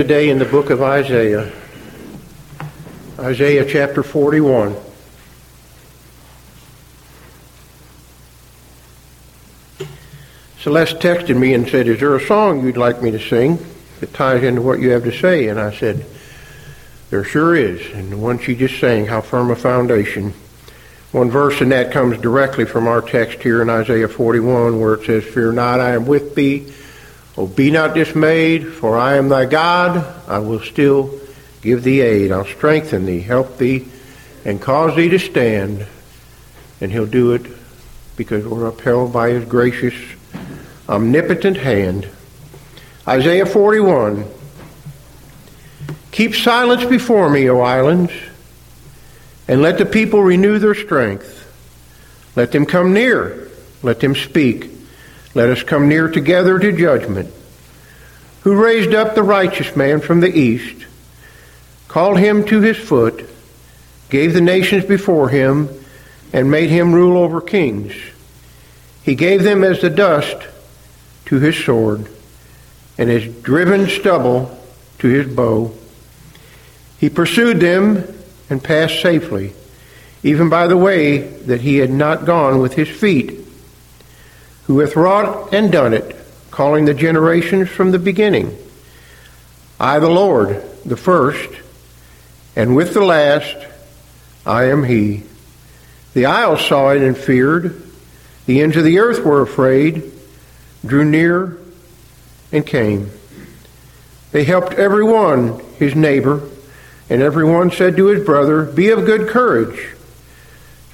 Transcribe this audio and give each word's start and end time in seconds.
Today 0.00 0.30
in 0.30 0.38
the 0.38 0.46
book 0.46 0.70
of 0.70 0.80
Isaiah, 0.80 1.52
Isaiah 3.18 3.66
chapter 3.70 4.02
41. 4.02 4.74
Celeste 10.58 10.96
texted 11.00 11.36
me 11.36 11.52
and 11.52 11.68
said, 11.68 11.86
Is 11.86 12.00
there 12.00 12.16
a 12.16 12.26
song 12.26 12.64
you'd 12.64 12.78
like 12.78 13.02
me 13.02 13.10
to 13.10 13.20
sing 13.20 13.58
that 14.00 14.14
ties 14.14 14.42
into 14.42 14.62
what 14.62 14.80
you 14.80 14.88
have 14.92 15.04
to 15.04 15.12
say? 15.12 15.48
And 15.48 15.60
I 15.60 15.70
said, 15.70 16.06
There 17.10 17.22
sure 17.22 17.54
is. 17.54 17.86
And 17.92 18.10
the 18.10 18.16
one 18.16 18.38
she 18.38 18.54
just 18.54 18.80
sang, 18.80 19.04
How 19.04 19.20
Firm 19.20 19.50
a 19.50 19.54
Foundation. 19.54 20.32
One 21.12 21.30
verse 21.30 21.60
in 21.60 21.68
that 21.68 21.92
comes 21.92 22.16
directly 22.16 22.64
from 22.64 22.88
our 22.88 23.02
text 23.02 23.42
here 23.42 23.60
in 23.60 23.68
Isaiah 23.68 24.08
41 24.08 24.80
where 24.80 24.94
it 24.94 25.04
says, 25.04 25.24
Fear 25.24 25.52
not, 25.52 25.78
I 25.78 25.90
am 25.90 26.06
with 26.06 26.34
thee. 26.34 26.72
Be 27.46 27.70
not 27.70 27.94
dismayed, 27.94 28.66
for 28.66 28.96
I 28.96 29.16
am 29.16 29.28
thy 29.28 29.46
God. 29.46 30.04
I 30.28 30.38
will 30.38 30.60
still 30.60 31.20
give 31.62 31.82
thee 31.82 32.00
aid. 32.00 32.32
I'll 32.32 32.44
strengthen 32.44 33.06
thee, 33.06 33.20
help 33.20 33.58
thee, 33.58 33.86
and 34.44 34.60
cause 34.60 34.96
thee 34.96 35.08
to 35.08 35.18
stand. 35.18 35.86
And 36.80 36.90
he'll 36.90 37.06
do 37.06 37.32
it 37.32 37.46
because 38.16 38.46
we're 38.46 38.66
upheld 38.66 39.12
by 39.12 39.30
his 39.30 39.44
gracious, 39.44 39.94
omnipotent 40.88 41.56
hand. 41.56 42.08
Isaiah 43.06 43.46
41. 43.46 44.24
Keep 46.12 46.34
silence 46.34 46.84
before 46.84 47.30
me, 47.30 47.48
O 47.48 47.60
islands, 47.60 48.12
and 49.46 49.62
let 49.62 49.78
the 49.78 49.86
people 49.86 50.22
renew 50.22 50.58
their 50.58 50.74
strength. 50.74 51.36
Let 52.36 52.52
them 52.52 52.66
come 52.66 52.92
near. 52.92 53.48
Let 53.82 54.00
them 54.00 54.14
speak. 54.14 54.70
Let 55.34 55.48
us 55.48 55.62
come 55.62 55.88
near 55.88 56.08
together 56.08 56.58
to 56.58 56.72
judgment. 56.72 57.32
Who 58.42 58.60
raised 58.60 58.94
up 58.94 59.14
the 59.14 59.22
righteous 59.22 59.76
man 59.76 60.00
from 60.00 60.20
the 60.20 60.34
east, 60.36 60.86
called 61.88 62.18
him 62.18 62.44
to 62.46 62.60
his 62.60 62.76
foot, 62.76 63.28
gave 64.08 64.32
the 64.32 64.40
nations 64.40 64.84
before 64.84 65.28
him, 65.28 65.68
and 66.32 66.50
made 66.50 66.70
him 66.70 66.92
rule 66.92 67.18
over 67.22 67.40
kings. 67.40 67.92
He 69.02 69.14
gave 69.14 69.42
them 69.42 69.62
as 69.62 69.80
the 69.80 69.90
dust 69.90 70.48
to 71.26 71.38
his 71.38 71.56
sword, 71.56 72.08
and 72.98 73.10
as 73.10 73.26
driven 73.42 73.88
stubble 73.88 74.58
to 74.98 75.08
his 75.08 75.32
bow. 75.32 75.72
He 76.98 77.08
pursued 77.08 77.60
them 77.60 78.04
and 78.48 78.62
passed 78.62 79.00
safely, 79.00 79.52
even 80.22 80.48
by 80.48 80.66
the 80.66 80.76
way 80.76 81.18
that 81.18 81.60
he 81.60 81.76
had 81.76 81.90
not 81.90 82.26
gone 82.26 82.60
with 82.60 82.74
his 82.74 82.88
feet 82.88 83.39
who 84.70 84.78
hath 84.78 84.94
wrought 84.94 85.52
and 85.52 85.72
done 85.72 85.92
it, 85.92 86.14
calling 86.52 86.84
the 86.84 86.94
generations 86.94 87.68
from 87.68 87.90
the 87.90 87.98
beginning. 87.98 88.56
I, 89.80 89.98
the 89.98 90.08
Lord, 90.08 90.62
the 90.84 90.96
first, 90.96 91.50
and 92.54 92.76
with 92.76 92.94
the 92.94 93.04
last, 93.04 93.56
I 94.46 94.66
am 94.66 94.84
He. 94.84 95.24
The 96.14 96.26
isles 96.26 96.64
saw 96.64 96.90
it 96.90 97.02
and 97.02 97.18
feared. 97.18 97.82
The 98.46 98.60
ends 98.60 98.76
of 98.76 98.84
the 98.84 99.00
earth 99.00 99.24
were 99.24 99.42
afraid, 99.42 100.12
drew 100.86 101.04
near, 101.04 101.58
and 102.52 102.64
came. 102.64 103.10
They 104.30 104.44
helped 104.44 104.74
every 104.74 105.02
one 105.02 105.58
his 105.80 105.96
neighbor, 105.96 106.48
and 107.08 107.20
every 107.20 107.44
one 107.44 107.72
said 107.72 107.96
to 107.96 108.06
his 108.06 108.24
brother, 108.24 108.62
Be 108.62 108.90
of 108.90 109.04
good 109.04 109.30
courage. 109.30 109.96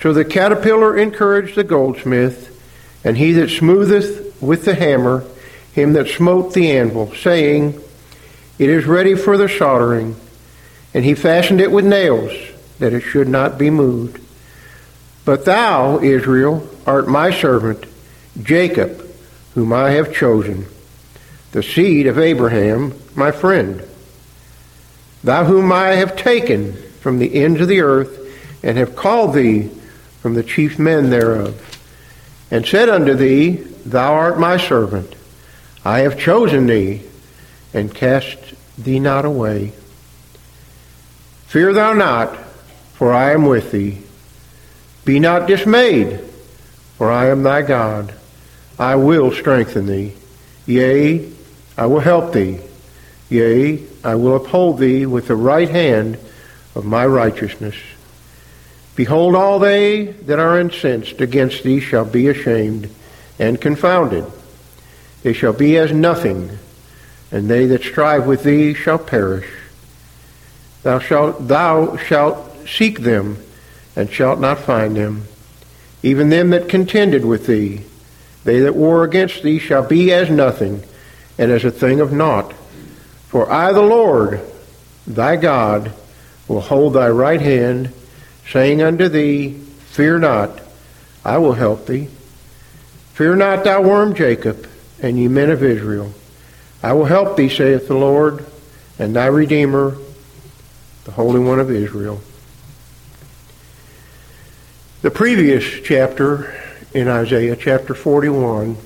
So 0.01 0.15
the 0.15 0.25
caterpillar 0.25 0.97
encouraged 0.97 1.57
the 1.57 1.65
goldsmith, 1.65 2.56
and 3.07 3.17
he 3.17 3.31
that 3.35 3.51
smootheth 3.51 4.43
with 4.43 4.65
the 4.65 4.75
hammer 4.75 5.25
him 5.73 5.93
that 5.93 6.09
smote 6.09 6.55
the 6.55 6.73
anvil, 6.73 7.15
saying, 7.15 7.81
It 8.59 8.69
is 8.69 8.85
ready 8.85 9.15
for 9.15 9.37
the 9.37 9.49
soldering. 9.49 10.17
And 10.93 11.05
he 11.05 11.15
fashioned 11.15 11.61
it 11.61 11.71
with 11.71 11.85
nails, 11.85 12.33
that 12.81 12.93
it 12.93 13.03
should 13.03 13.29
not 13.29 13.59
be 13.59 13.71
moved. 13.71 14.21
But 15.25 15.45
thou, 15.45 16.01
Israel, 16.01 16.69
art 16.85 17.07
my 17.07 17.31
servant, 17.31 17.87
Jacob, 18.43 19.09
whom 19.55 19.73
I 19.73 19.91
have 19.91 20.13
chosen, 20.13 20.67
the 21.53 21.63
seed 21.63 22.09
of 22.09 22.19
Abraham, 22.19 22.93
my 23.15 23.31
friend. 23.31 23.87
Thou 25.23 25.45
whom 25.45 25.71
I 25.71 25.91
have 25.91 26.17
taken 26.17 26.73
from 27.01 27.21
the 27.21 27.37
ends 27.37 27.61
of 27.61 27.69
the 27.69 27.83
earth, 27.83 28.19
and 28.65 28.77
have 28.77 28.97
called 28.97 29.35
thee 29.35 29.71
from 30.21 30.35
the 30.35 30.43
chief 30.43 30.77
men 30.77 31.11
thereof 31.11 31.76
and 32.51 32.67
said 32.67 32.89
unto 32.89 33.15
thee, 33.15 33.53
Thou 33.85 34.15
art 34.15 34.39
my 34.39 34.57
servant. 34.57 35.15
I 35.85 36.01
have 36.01 36.19
chosen 36.19 36.67
thee, 36.67 37.03
and 37.73 37.95
cast 37.95 38.39
thee 38.77 38.99
not 38.99 39.25
away. 39.25 39.73
Fear 41.47 41.73
thou 41.75 41.93
not, 41.93 42.37
for 42.95 43.13
I 43.13 43.33
am 43.33 43.47
with 43.47 43.71
thee. 43.71 44.03
Be 45.05 45.21
not 45.21 45.47
dismayed, 45.47 46.21
for 46.97 47.11
I 47.11 47.27
am 47.27 47.43
thy 47.43 47.63
God. 47.63 48.15
I 48.79 48.97
will 48.97 49.31
strengthen 49.33 49.87
thee. 49.87 50.15
Yea, 50.67 51.31
I 51.77 51.87
will 51.87 52.01
help 52.01 52.33
thee. 52.33 52.59
Yea, 53.29 53.83
I 54.03 54.15
will 54.17 54.37
uphold 54.37 54.79
thee 54.79 55.07
with 55.07 55.29
the 55.29 55.37
right 55.37 55.69
hand 55.69 56.19
of 56.75 56.85
my 56.85 57.07
righteousness. 57.07 57.77
Behold, 58.97 59.35
all 59.35 59.59
they 59.59 60.07
that 60.07 60.39
are 60.39 60.59
incensed 60.59 61.21
against 61.21 61.63
thee 61.63 61.81
shall 61.81 62.07
be 62.07 62.29
ashamed 62.29 62.89
and 63.39 63.61
confounded. 63.61 64.25
They 65.23 65.35
shall 65.35 65.53
be 65.53 65.77
as 65.77 65.93
nothing, 65.93 66.59
and 67.31 67.49
they 67.49 67.67
that 67.67 67.83
strive 67.83 68.27
with 68.27 68.43
thee 68.43 68.73
shall 68.73 68.99
perish. 68.99 69.49
Thou 70.83 70.99
shalt, 70.99 71.47
thou 71.47 71.97
shalt 71.97 72.67
seek 72.67 73.01
them, 73.01 73.37
and 73.95 74.11
shalt 74.11 74.41
not 74.41 74.61
find 74.61 74.97
them. 74.97 75.25
Even 76.03 76.31
them 76.31 76.51
that 76.51 76.69
contended 76.69 77.25
with 77.25 77.47
thee, 77.47 77.83
they 78.45 78.61
that 78.61 78.77
war 78.77 79.05
against 79.05 79.43
thee 79.43 79.59
shall 79.59 79.87
be 79.87 80.13
as 80.13 80.31
nothing, 80.31 80.83
and 81.37 81.51
as 81.51 81.65
a 81.65 81.71
thing 81.71 82.01
of 82.01 82.13
naught. 82.13 82.53
For 83.29 83.51
I, 83.51 83.73
the 83.73 83.83
Lord, 83.83 84.41
thy 85.07 85.37
God, 85.37 85.93
will 86.49 86.61
hold 86.61 86.95
thy 86.95 87.11
right 87.11 87.41
hand, 87.41 87.93
saying 88.49 88.83
unto 88.83 89.09
thee, 89.09 89.51
Fear 89.51 90.21
not, 90.21 90.61
I 91.25 91.39
will 91.39 91.55
help 91.55 91.87
thee. 91.87 92.09
Fear 93.15 93.37
not, 93.37 93.65
thou 93.65 93.83
worm 93.83 94.15
Jacob, 94.15 94.69
and 95.01 95.19
ye 95.19 95.29
men 95.29 95.51
of 95.51 95.63
Israel. 95.63 96.13
I 96.83 96.93
will 96.93 97.07
help 97.07 97.37
thee, 97.37 97.49
saith 97.49 97.89
the 97.89 97.95
Lord, 97.95 98.45
and 98.99 99.17
thy 99.17 99.27
Redeemer, 99.27 99.97
the 101.05 101.13
Holy 101.13 101.41
One 101.41 101.61
of 101.61 101.71
Israel. 101.71 102.21
The 105.03 105.11
previous 105.11 105.65
chapter 105.85 106.55
in 106.93 107.09
Isaiah, 107.09 107.57
chapter 107.57 107.95
41, 107.95 108.77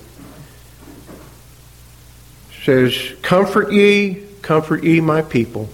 says, 2.62 3.14
Comfort 3.22 3.72
ye, 3.72 4.22
comfort 4.42 4.84
ye 4.84 5.00
my 5.00 5.22
people. 5.22 5.68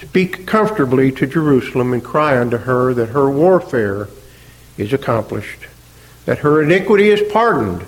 Speak 0.00 0.46
comfortably 0.46 1.12
to 1.12 1.26
Jerusalem 1.26 1.92
and 1.92 2.02
cry 2.02 2.38
unto 2.38 2.56
her 2.56 2.94
that 2.94 3.10
her 3.10 3.30
warfare 3.30 4.08
is 4.78 4.92
accomplished, 4.92 5.66
that 6.24 6.38
her 6.38 6.62
iniquity 6.62 7.10
is 7.10 7.30
pardoned, 7.32 7.82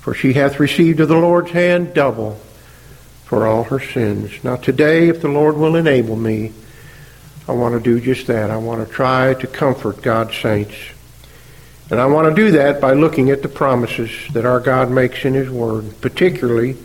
for 0.00 0.14
she 0.14 0.32
hath 0.32 0.58
received 0.58 0.98
of 0.98 1.08
the 1.08 1.16
Lord's 1.16 1.52
hand 1.52 1.94
double 1.94 2.40
for 3.24 3.46
all 3.46 3.64
her 3.64 3.78
sins. 3.78 4.32
Now 4.42 4.56
today, 4.56 5.08
if 5.08 5.20
the 5.22 5.28
Lord 5.28 5.56
will 5.56 5.76
enable 5.76 6.16
me, 6.16 6.52
I 7.46 7.52
want 7.52 7.74
to 7.74 7.80
do 7.80 8.00
just 8.00 8.26
that. 8.26 8.50
I 8.50 8.56
want 8.56 8.86
to 8.86 8.92
try 8.92 9.34
to 9.34 9.46
comfort 9.46 10.02
God's 10.02 10.36
saints. 10.36 10.74
And 11.90 12.00
I 12.00 12.06
want 12.06 12.28
to 12.28 12.34
do 12.34 12.52
that 12.52 12.80
by 12.80 12.94
looking 12.94 13.30
at 13.30 13.42
the 13.42 13.48
promises 13.48 14.10
that 14.32 14.44
our 14.44 14.60
God 14.60 14.90
makes 14.90 15.24
in 15.24 15.34
His 15.34 15.50
Word, 15.50 16.00
particularly 16.00 16.76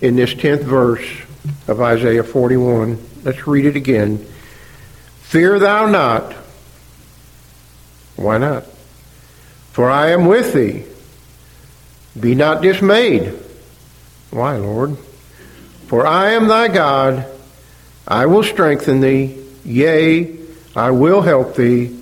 in 0.00 0.16
this 0.16 0.34
10th 0.34 0.62
verse 0.62 1.06
of 1.68 1.80
Isaiah 1.80 2.24
41. 2.24 2.98
Let's 3.24 3.46
read 3.46 3.66
it 3.66 3.76
again. 3.76 4.18
Fear 5.20 5.58
thou 5.58 5.86
not. 5.86 6.32
Why 8.16 8.38
not? 8.38 8.64
For 9.72 9.88
I 9.88 10.10
am 10.10 10.26
with 10.26 10.52
thee. 10.52 10.84
Be 12.18 12.34
not 12.34 12.62
dismayed. 12.62 13.38
Why, 14.30 14.56
Lord? 14.56 14.98
For 15.86 16.06
I 16.06 16.30
am 16.30 16.48
thy 16.48 16.68
God. 16.68 17.26
I 18.06 18.26
will 18.26 18.42
strengthen 18.42 19.00
thee. 19.00 19.42
Yea, 19.64 20.36
I 20.74 20.90
will 20.90 21.20
help 21.20 21.54
thee. 21.54 21.96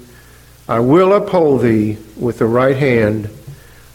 I 0.69 0.81
will 0.81 1.12
uphold 1.12 1.62
thee 1.62 1.99
with 2.17 2.39
the 2.39 2.47
right 2.47 2.77
hand 2.77 3.31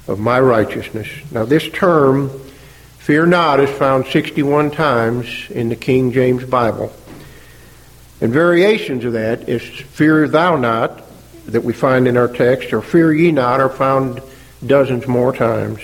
of 0.08 0.20
my 0.20 0.40
righteousness. 0.40 1.08
Now, 1.32 1.46
this 1.46 1.70
term, 1.70 2.30
fear 3.04 3.26
not, 3.26 3.60
is 3.60 3.70
found 3.70 4.08
61 4.08 4.72
times 4.72 5.28
in 5.50 5.68
the 5.68 5.76
King 5.76 6.14
James 6.14 6.46
Bible. 6.46 6.90
And 8.22 8.32
variations 8.32 9.04
of 9.04 9.12
that 9.12 9.50
is 9.50 9.62
fear 9.62 10.26
thou 10.26 10.56
not, 10.56 11.04
that 11.48 11.66
we 11.66 11.74
find 11.74 12.08
in 12.08 12.16
our 12.16 12.30
text, 12.30 12.72
or 12.72 12.82
fear 12.82 13.12
ye 13.12 13.34
not, 13.34 13.60
are 13.60 13.68
found 13.68 14.22
dozens 14.66 15.06
more 15.06 15.34
times. 15.36 15.82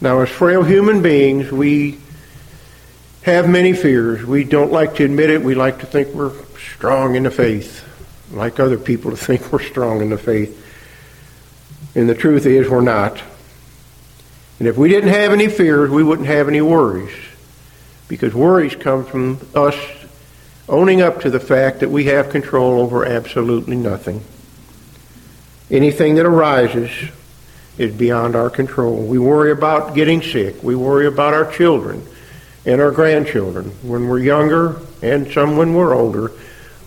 Now, 0.00 0.20
as 0.20 0.30
frail 0.30 0.62
human 0.62 1.02
beings, 1.02 1.52
we 1.52 1.98
have 3.20 3.46
many 3.46 3.74
fears. 3.74 4.24
We 4.24 4.44
don't 4.44 4.72
like 4.72 4.94
to 4.94 5.04
admit 5.04 5.28
it. 5.28 5.42
We 5.42 5.54
like 5.54 5.80
to 5.80 5.86
think 5.86 6.08
we're 6.14 6.32
strong 6.56 7.16
in 7.16 7.24
the 7.24 7.30
faith, 7.30 7.84
like 8.32 8.58
other 8.58 8.78
people 8.78 9.10
to 9.10 9.16
think 9.18 9.52
we're 9.52 9.62
strong 9.62 10.00
in 10.00 10.08
the 10.08 10.16
faith. 10.16 10.54
And 11.94 12.08
the 12.08 12.14
truth 12.14 12.46
is, 12.46 12.66
we're 12.66 12.80
not. 12.80 13.20
And 14.58 14.66
if 14.66 14.76
we 14.76 14.88
didn't 14.88 15.10
have 15.10 15.32
any 15.32 15.48
fears, 15.48 15.90
we 15.90 16.02
wouldn't 16.02 16.28
have 16.28 16.48
any 16.48 16.60
worries. 16.60 17.14
Because 18.08 18.34
worries 18.34 18.74
come 18.74 19.04
from 19.04 19.38
us 19.54 19.76
owning 20.68 21.00
up 21.00 21.20
to 21.20 21.30
the 21.30 21.40
fact 21.40 21.80
that 21.80 21.90
we 21.90 22.04
have 22.04 22.30
control 22.30 22.80
over 22.80 23.04
absolutely 23.04 23.76
nothing. 23.76 24.22
Anything 25.70 26.16
that 26.16 26.26
arises 26.26 26.90
is 27.76 27.94
beyond 27.94 28.34
our 28.34 28.50
control. 28.50 28.96
We 28.96 29.18
worry 29.18 29.52
about 29.52 29.94
getting 29.94 30.22
sick. 30.22 30.62
We 30.62 30.74
worry 30.74 31.06
about 31.06 31.34
our 31.34 31.50
children 31.50 32.04
and 32.66 32.80
our 32.80 32.90
grandchildren 32.90 33.70
when 33.82 34.08
we're 34.08 34.18
younger 34.18 34.80
and 35.02 35.30
some 35.30 35.56
when 35.56 35.74
we're 35.74 35.94
older. 35.94 36.32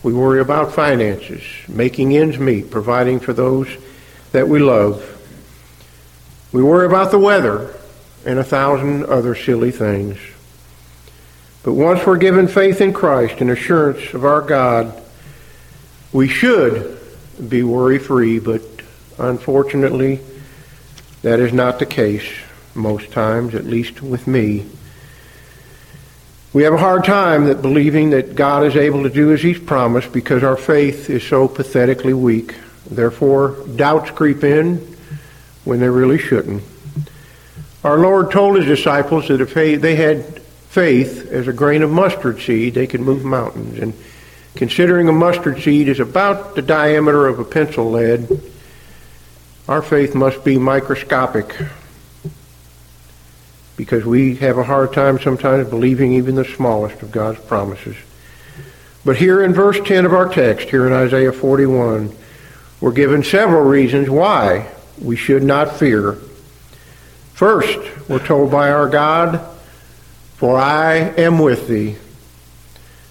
We 0.04 0.14
worry 0.14 0.42
about 0.42 0.74
finances, 0.74 1.44
making 1.68 2.18
ends 2.18 2.38
meet, 2.38 2.72
providing 2.72 3.20
for 3.20 3.34
those 3.34 3.70
that 4.32 4.48
we 4.48 4.60
love. 4.60 5.21
We 6.52 6.62
worry 6.62 6.86
about 6.86 7.12
the 7.12 7.20
weather 7.20 7.74
and 8.26 8.38
a 8.38 8.44
thousand 8.44 9.06
other 9.06 9.36
silly 9.36 9.72
things. 9.72 10.18
But 11.64 11.74
once 11.74 12.06
we're 12.06 12.18
given 12.18 12.48
faith 12.48 12.82
in 12.82 12.92
Christ 12.92 13.40
and 13.40 13.50
assurance 13.50 14.14
of 14.14 14.26
our 14.26 14.42
God, 14.42 15.02
we 16.12 16.28
should 16.28 17.00
be 17.48 17.64
worry 17.64 18.00
free, 18.00 18.40
but 18.40 18.62
unfortunately, 19.18 20.20
that 21.22 21.40
is 21.40 21.54
not 21.54 21.80
the 21.80 21.86
case 21.86 22.28
most 22.74 23.12
times, 23.12 23.56
at 23.56 23.66
least 23.66 24.02
with 24.02 24.28
me. 24.28 24.66
We 26.52 26.64
have 26.64 26.74
a 26.74 26.78
hard 26.78 27.06
time 27.06 27.46
that 27.46 27.62
believing 27.62 28.10
that 28.10 28.36
God 28.36 28.66
is 28.66 28.76
able 28.76 29.04
to 29.04 29.10
do 29.10 29.32
as 29.32 29.42
He's 29.42 29.60
promised 29.60 30.12
because 30.12 30.44
our 30.44 30.58
faith 30.58 31.10
is 31.10 31.24
so 31.24 31.48
pathetically 31.48 32.14
weak. 32.14 32.56
Therefore, 32.90 33.56
doubts 33.76 34.12
creep 34.12 34.44
in 34.44 34.91
when 35.64 35.80
they 35.80 35.90
really 35.90 36.18
shouldn't. 36.18 36.64
Our 37.84 37.98
Lord 37.98 38.32
told 38.32 38.58
His 38.58 38.66
disciples 38.66 39.28
that 39.28 39.42
if 39.42 39.54
they 39.54 39.96
had 39.96 40.42
faith 40.70 41.30
as 41.32 41.48
a 41.48 41.54
grain 41.54 41.82
of 41.82 41.92
mustard 41.92 42.40
seed, 42.40 42.74
they 42.74 42.88
could 42.88 43.02
move 43.02 43.26
mountains. 43.26 43.80
And 43.80 43.94
considering 44.56 45.10
a 45.10 45.14
mustard 45.14 45.62
seed 45.62 45.88
is 45.88 46.00
about 46.00 46.56
the 46.56 46.62
diameter 46.62 47.28
of 47.28 47.40
a 47.40 47.44
pencil 47.44 47.92
lead, 47.92 48.42
our 49.68 49.82
faith 49.82 50.16
must 50.16 50.44
be 50.44 50.58
microscopic 50.58 51.56
because 53.78 54.06
we 54.06 54.36
have 54.36 54.58
a 54.58 54.64
hard 54.64 54.94
time 54.94 55.20
sometimes 55.20 55.68
believing 55.70 56.14
even 56.14 56.36
the 56.36 56.46
smallest 56.46 57.02
of 57.02 57.12
God's 57.12 57.40
promises. 57.40 57.96
But 59.04 59.18
here 59.18 59.44
in 59.44 59.54
verse 59.54 59.80
10 59.84 60.06
of 60.06 60.14
our 60.14 60.30
text, 60.30 60.70
here 60.70 60.86
in 60.86 60.94
Isaiah 60.94 61.34
41, 61.34 62.16
we're 62.80 62.92
given 62.92 63.24
several 63.24 63.64
reasons 63.64 64.10
why 64.10 64.70
we 65.00 65.16
should 65.16 65.44
not 65.44 65.78
fear. 65.78 66.18
First, 67.34 67.80
we're 68.08 68.26
told 68.26 68.52
by 68.52 68.72
our 68.72 68.88
God, 68.88 69.40
For 70.36 70.58
I 70.58 70.96
am 70.96 71.40
with 71.40 71.68
thee. 71.68 71.96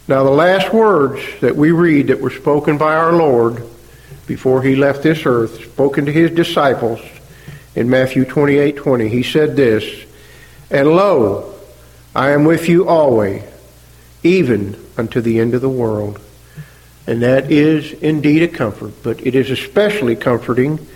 Now, 0.06 0.24
the 0.24 0.30
last 0.30 0.72
words 0.72 1.22
that 1.40 1.54
we 1.54 1.70
read 1.70 2.08
that 2.08 2.20
were 2.20 2.30
spoken 2.30 2.78
by 2.78 2.96
our 2.96 3.12
Lord 3.12 3.62
before 4.26 4.62
he 4.62 4.76
left 4.76 5.02
this 5.02 5.24
earth, 5.24 5.64
spoken 5.72 6.06
to 6.06 6.12
his 6.12 6.30
disciples 6.30 7.00
in 7.74 7.90
Matthew 7.90 8.24
28 8.24 8.76
20. 8.76 9.08
He 9.08 9.22
said 9.22 9.56
this, 9.56 10.04
And 10.70 10.88
lo, 10.88 11.54
I 12.14 12.30
am 12.30 12.44
with 12.44 12.68
you 12.68 12.88
always, 12.88 13.42
even 14.22 14.76
unto 14.96 15.20
the 15.20 15.38
end 15.38 15.54
of 15.54 15.60
the 15.60 15.68
world. 15.68 16.20
And 17.06 17.22
that 17.22 17.50
is 17.50 17.92
indeed 17.92 18.42
a 18.42 18.48
comfort, 18.48 18.94
but 19.02 19.26
it 19.26 19.34
is 19.34 19.50
especially 19.50 20.16
comforting 20.16 20.86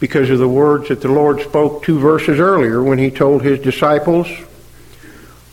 because 0.00 0.30
of 0.30 0.38
the 0.38 0.48
words 0.48 0.88
that 0.88 1.00
the 1.00 1.08
Lord 1.08 1.40
spoke 1.40 1.82
two 1.82 1.98
verses 1.98 2.38
earlier 2.38 2.82
when 2.82 2.98
he 2.98 3.10
told 3.10 3.42
his 3.42 3.58
disciples, 3.60 4.28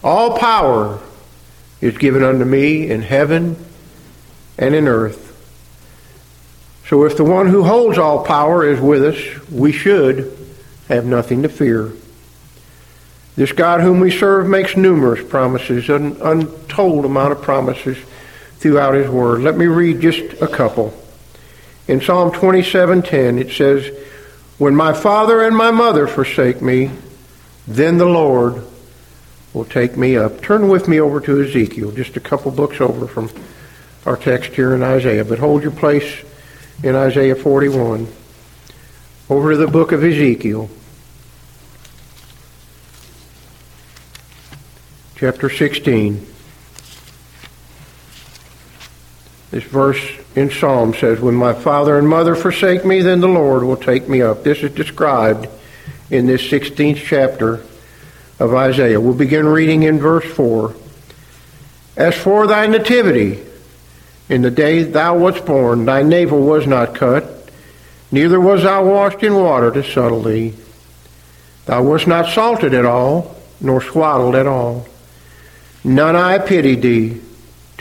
All 0.04 0.38
power 0.38 1.00
is 1.82 1.98
given 1.98 2.24
unto 2.24 2.46
me 2.46 2.90
in 2.90 3.02
heaven 3.02 3.56
and 4.58 4.76
in 4.76 4.88
earth. 4.88 5.32
So 6.88 7.06
if 7.06 7.16
the 7.16 7.24
one 7.24 7.48
who 7.48 7.64
holds 7.64 7.98
all 7.98 8.26
power 8.26 8.66
is 8.66 8.80
with 8.80 9.04
us, 9.04 9.50
we 9.50 9.72
should 9.72 10.38
have 10.90 11.06
nothing 11.06 11.44
to 11.44 11.50
fear. 11.50 11.94
This 13.36 13.52
God 13.52 13.82
whom 13.82 14.00
we 14.00 14.12
serve 14.12 14.48
makes 14.48 14.78
numerous 14.78 15.28
promises, 15.28 15.90
an 15.90 16.22
untold 16.22 17.06
amount 17.06 17.32
of 17.32 17.42
promises 17.42 17.98
throughout 18.60 18.94
his 18.94 19.10
word. 19.10 19.42
Let 19.42 19.58
me 19.58 19.66
read 19.66 20.02
just 20.02 20.42
a 20.42 20.48
couple. 20.48 20.94
In 21.88 22.00
Psalm 22.00 22.32
27:10 22.32 23.40
it 23.40 23.52
says, 23.52 23.92
"When 24.58 24.76
my 24.76 24.94
father 24.94 25.42
and 25.42 25.56
my 25.56 25.72
mother 25.72 26.08
forsake 26.08 26.62
me, 26.62 26.92
then 27.68 27.98
the 27.98 28.06
Lord 28.06 28.62
will 29.54 29.66
take 29.66 29.98
me 29.98 30.16
up." 30.16 30.42
Turn 30.42 30.68
with 30.68 30.88
me 30.88 31.00
over 31.00 31.20
to 31.22 31.42
Ezekiel, 31.44 31.92
just 31.92 32.18
a 32.18 32.20
couple 32.20 32.52
books 32.52 32.80
over 32.82 33.08
from 33.08 33.30
our 34.06 34.18
text 34.18 34.52
here 34.52 34.74
in 34.74 34.84
Isaiah, 34.84 35.26
but 35.26 35.40
hold 35.40 35.64
your 35.64 35.72
place 35.72 36.12
in 36.84 36.96
Isaiah 36.96 37.36
41 37.36 38.08
over 39.30 39.52
to 39.52 39.58
the 39.58 39.68
book 39.68 39.92
of 39.92 40.04
Ezekiel, 40.04 40.70
chapter 45.16 45.50
16. 45.50 46.28
This 49.54 49.66
verse 49.66 50.02
in 50.36 50.50
Psalm 50.50 50.96
says, 50.96 51.20
When 51.20 51.36
my 51.36 51.54
father 51.54 52.00
and 52.00 52.10
mother 52.10 52.34
forsake 52.34 52.84
me, 52.84 53.02
then 53.02 53.20
the 53.20 53.28
Lord 53.28 53.64
will 53.64 53.78
take 53.78 54.10
me 54.10 54.20
up. 54.20 54.44
This 54.44 54.64
is 54.64 54.72
described 54.72 55.48
in 56.10 56.26
this 56.26 56.42
16th 56.42 56.96
chapter 56.96 57.64
of 58.40 58.56
Isaiah. 58.56 59.00
We'll 59.00 59.14
begin 59.14 59.46
reading 59.46 59.84
in 59.84 60.00
verse 60.00 60.26
4. 60.26 60.74
As 61.96 62.16
for 62.16 62.48
thy 62.48 62.66
nativity, 62.66 63.44
in 64.28 64.42
the 64.42 64.50
day 64.50 64.82
thou 64.82 65.20
wast 65.20 65.46
born, 65.46 65.86
thy 65.86 66.02
navel 66.02 66.42
was 66.42 66.66
not 66.66 66.96
cut, 66.96 67.52
neither 68.12 68.40
was 68.40 68.64
thou 68.64 68.84
washed 68.84 69.22
in 69.22 69.36
water 69.36 69.70
to 69.70 69.84
settle 69.84 70.24
thee. 70.24 70.56
Thou 71.68 71.84
wast 71.84 72.08
not 72.08 72.34
salted 72.34 72.74
at 72.74 72.86
all, 72.86 73.36
nor 73.62 73.84
swaddled 73.84 74.34
at 74.34 74.48
all. 74.48 74.88
None 75.84 76.16
I 76.16 76.40
pitied 76.40 76.82
thee 76.82 77.22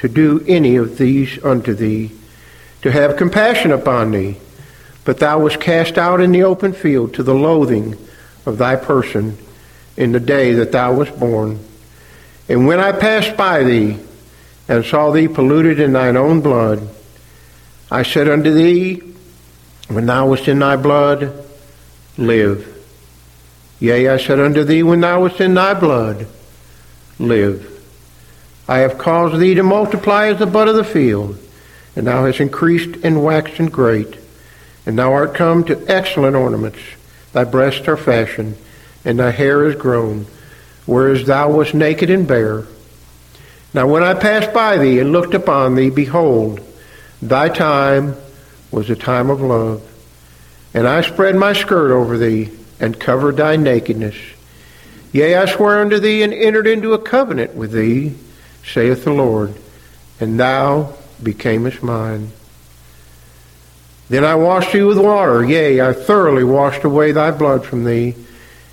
to 0.02 0.08
do 0.08 0.44
any 0.46 0.76
of 0.76 0.98
these 0.98 1.42
unto 1.42 1.72
thee, 1.72 2.10
to 2.82 2.92
have 2.92 3.16
compassion 3.16 3.72
upon 3.72 4.10
thee. 4.10 4.36
But 5.04 5.18
thou 5.18 5.40
wast 5.40 5.60
cast 5.60 5.96
out 5.96 6.20
in 6.20 6.32
the 6.32 6.42
open 6.44 6.74
field 6.74 7.14
to 7.14 7.22
the 7.22 7.34
loathing 7.34 7.96
of 8.44 8.58
thy 8.58 8.76
person 8.76 9.38
in 9.96 10.12
the 10.12 10.20
day 10.20 10.52
that 10.52 10.72
thou 10.72 10.92
wast 10.94 11.18
born. 11.18 11.58
And 12.48 12.66
when 12.66 12.78
I 12.78 12.92
passed 12.92 13.36
by 13.36 13.64
thee, 13.64 13.98
and 14.68 14.84
saw 14.84 15.10
thee 15.10 15.28
polluted 15.28 15.80
in 15.80 15.92
thine 15.92 16.16
own 16.16 16.40
blood. 16.40 16.88
I 17.90 18.02
said 18.02 18.28
unto 18.28 18.52
thee, 18.52 19.02
when 19.88 20.06
thou 20.06 20.28
wast 20.28 20.48
in 20.48 20.60
thy 20.60 20.76
blood, 20.76 21.44
live. 22.16 22.68
Yea, 23.80 24.08
I 24.08 24.16
said 24.16 24.38
unto 24.38 24.64
thee, 24.64 24.82
when 24.82 25.00
thou 25.00 25.22
wast 25.22 25.40
in 25.40 25.54
thy 25.54 25.74
blood, 25.74 26.26
live. 27.18 27.71
I 28.68 28.78
have 28.78 28.98
caused 28.98 29.38
thee 29.38 29.54
to 29.54 29.62
multiply 29.62 30.28
as 30.28 30.38
the 30.38 30.46
bud 30.46 30.68
of 30.68 30.76
the 30.76 30.84
field, 30.84 31.38
and 31.96 32.06
thou 32.06 32.24
hast 32.26 32.40
increased 32.40 33.04
and 33.04 33.24
waxed 33.24 33.58
and 33.58 33.72
great, 33.72 34.16
and 34.86 34.98
thou 34.98 35.12
art 35.12 35.34
come 35.34 35.64
to 35.64 35.84
excellent 35.88 36.36
ornaments. 36.36 36.78
Thy 37.32 37.44
breasts 37.44 37.88
are 37.88 37.96
fashioned, 37.96 38.56
and 39.04 39.18
thy 39.18 39.30
hair 39.30 39.64
is 39.64 39.74
grown, 39.74 40.26
whereas 40.86 41.26
thou 41.26 41.50
wast 41.50 41.74
naked 41.74 42.10
and 42.10 42.26
bare. 42.26 42.64
Now 43.74 43.88
when 43.88 44.02
I 44.02 44.14
passed 44.14 44.52
by 44.52 44.78
thee 44.78 44.98
and 44.98 45.12
looked 45.12 45.34
upon 45.34 45.74
thee, 45.74 45.90
behold, 45.90 46.60
thy 47.20 47.48
time 47.48 48.16
was 48.70 48.90
a 48.90 48.96
time 48.96 49.30
of 49.30 49.40
love. 49.40 49.82
And 50.74 50.86
I 50.86 51.02
spread 51.02 51.36
my 51.36 51.52
skirt 51.52 51.90
over 51.90 52.16
thee 52.16 52.50
and 52.80 52.98
covered 52.98 53.36
thy 53.36 53.56
nakedness. 53.56 54.16
Yea, 55.12 55.36
I 55.36 55.46
swear 55.46 55.80
unto 55.80 55.98
thee 55.98 56.22
and 56.22 56.32
entered 56.32 56.66
into 56.66 56.94
a 56.94 56.98
covenant 56.98 57.54
with 57.54 57.72
thee, 57.72 58.14
saith 58.64 59.04
the 59.04 59.12
Lord, 59.12 59.54
and 60.20 60.38
thou 60.38 60.94
becamest 61.22 61.82
mine. 61.82 62.32
Then 64.08 64.24
I 64.24 64.34
washed 64.34 64.72
thee 64.72 64.82
with 64.82 64.98
water, 64.98 65.44
yea, 65.44 65.80
I 65.80 65.92
thoroughly 65.92 66.44
washed 66.44 66.84
away 66.84 67.12
thy 67.12 67.30
blood 67.30 67.64
from 67.64 67.84
thee, 67.84 68.14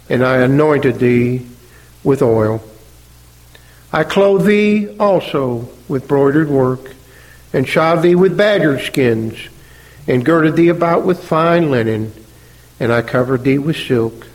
and 0.10 0.26
I 0.26 0.38
anointed 0.38 1.00
thee 1.00 1.46
with 2.04 2.22
oil. 2.22 2.62
I 3.92 4.04
clothed 4.04 4.46
thee 4.46 4.96
also 5.00 5.70
with 5.88 6.08
broidered 6.08 6.50
work, 6.50 6.94
and 7.54 7.68
shod 7.68 8.02
thee 8.02 8.16
with 8.16 8.38
badger 8.38 8.80
skins, 8.80 9.38
and 10.08 10.26
girded 10.26 10.56
thee 10.56 10.70
about 10.70 11.06
with 11.06 11.24
fine 11.24 11.72
linen, 11.72 12.14
and 12.80 12.92
I 12.92 13.02
covered 13.02 13.44
thee 13.44 13.58
with 13.58 13.78
silk. 13.78 14.28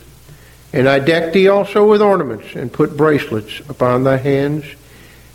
And 0.72 0.88
I 0.88 0.98
decked 0.98 1.34
thee 1.34 1.48
also 1.48 1.88
with 1.88 2.02
ornaments, 2.02 2.54
and 2.54 2.72
put 2.72 2.96
bracelets 2.96 3.60
upon 3.68 4.04
thy 4.04 4.16
hands, 4.16 4.64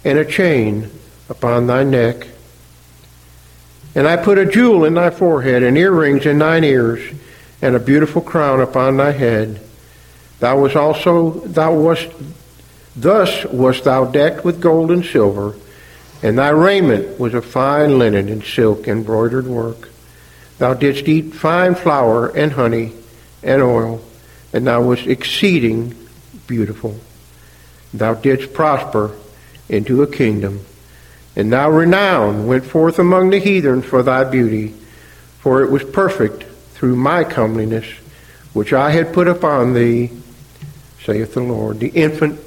and 0.03 0.17
a 0.17 0.25
chain 0.25 0.89
upon 1.29 1.67
thy 1.67 1.83
neck. 1.83 2.27
And 3.95 4.07
I 4.07 4.17
put 4.17 4.37
a 4.37 4.45
jewel 4.45 4.85
in 4.85 4.93
thy 4.93 5.09
forehead, 5.09 5.63
and 5.63 5.77
earrings 5.77 6.25
in 6.25 6.39
thine 6.39 6.63
ears, 6.63 7.01
and 7.61 7.75
a 7.75 7.79
beautiful 7.79 8.21
crown 8.21 8.61
upon 8.61 8.97
thy 8.97 9.11
head. 9.11 9.61
Thou 10.39 10.59
was 10.59 10.75
also 10.75 11.31
thou 11.41 11.75
wast 11.75 12.07
thus 12.95 13.45
wast 13.45 13.83
thou 13.83 14.05
decked 14.05 14.45
with 14.45 14.61
gold 14.61 14.91
and 14.91 15.05
silver, 15.05 15.55
and 16.23 16.37
thy 16.37 16.49
raiment 16.49 17.19
was 17.19 17.33
of 17.33 17.45
fine 17.45 17.97
linen 17.97 18.29
and 18.29 18.43
silk 18.43 18.87
embroidered 18.87 19.47
work. 19.47 19.89
Thou 20.57 20.73
didst 20.73 21.07
eat 21.07 21.33
fine 21.33 21.75
flour 21.75 22.27
and 22.29 22.53
honey 22.53 22.93
and 23.43 23.61
oil, 23.61 24.01
and 24.53 24.67
thou 24.67 24.81
wast 24.81 25.07
exceeding 25.07 25.95
beautiful. 26.47 26.99
Thou 27.93 28.13
didst 28.13 28.53
prosper 28.53 29.15
into 29.69 30.01
a 30.01 30.07
kingdom. 30.07 30.65
And 31.35 31.53
thou 31.53 31.69
renown 31.69 32.47
went 32.47 32.65
forth 32.65 32.99
among 32.99 33.29
the 33.29 33.39
heathen 33.39 33.81
for 33.81 34.03
thy 34.03 34.23
beauty, 34.23 34.73
for 35.39 35.63
it 35.63 35.71
was 35.71 35.83
perfect 35.83 36.43
through 36.73 36.95
my 36.95 37.23
comeliness, 37.23 37.85
which 38.51 38.73
I 38.73 38.89
had 38.91 39.13
put 39.13 39.27
upon 39.27 39.73
thee, 39.73 40.11
saith 41.03 41.33
the 41.33 41.41
Lord. 41.41 41.79
The 41.79 41.89
infant 41.89 42.39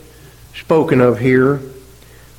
spoken 0.54 1.00
of 1.00 1.20
here 1.20 1.60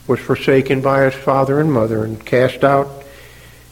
was 0.05 0.19
forsaken 0.19 0.81
by 0.81 1.05
his 1.05 1.15
father 1.15 1.59
and 1.59 1.71
mother 1.71 2.03
and 2.03 2.23
cast 2.23 2.63
out 2.63 3.03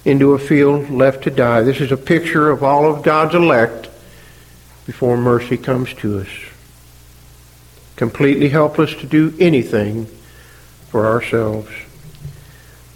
into 0.05 0.33
a 0.33 0.39
field 0.39 0.89
left 0.89 1.23
to 1.25 1.29
die. 1.29 1.61
This 1.61 1.81
is 1.81 1.91
a 1.91 1.97
picture 1.97 2.49
of 2.49 2.63
all 2.63 2.91
of 2.91 3.03
God's 3.03 3.35
elect 3.35 3.89
before 4.85 5.17
mercy 5.17 5.57
comes 5.57 5.93
to 5.95 6.19
us. 6.19 6.29
Completely 7.95 8.49
helpless 8.49 8.95
to 8.95 9.05
do 9.05 9.33
anything 9.39 10.07
for 10.91 11.07
ourselves. 11.07 11.71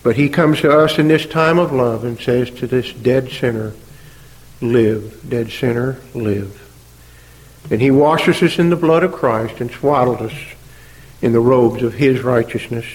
But 0.03 0.17
he 0.17 0.29
comes 0.29 0.61
to 0.61 0.77
us 0.77 0.99
in 0.99 1.07
this 1.07 1.25
time 1.25 1.57
of 1.57 1.71
love 1.71 2.03
and 2.03 2.19
says 2.19 2.51
to 2.51 2.67
this 2.67 2.93
dead 2.93 3.31
sinner, 3.31 3.73
live, 4.61 5.27
dead 5.27 5.49
sinner, 5.49 5.97
live. 6.13 6.61
And 7.71 7.81
he 7.81 7.89
washes 7.89 8.43
us 8.43 8.59
in 8.59 8.69
the 8.69 8.75
blood 8.75 9.03
of 9.03 9.13
Christ 9.13 9.59
and 9.59 9.71
swaddles 9.71 10.21
us 10.21 10.37
in 11.21 11.31
the 11.31 11.39
robes 11.39 11.81
of 11.81 11.95
his 11.95 12.21
righteousness, 12.21 12.85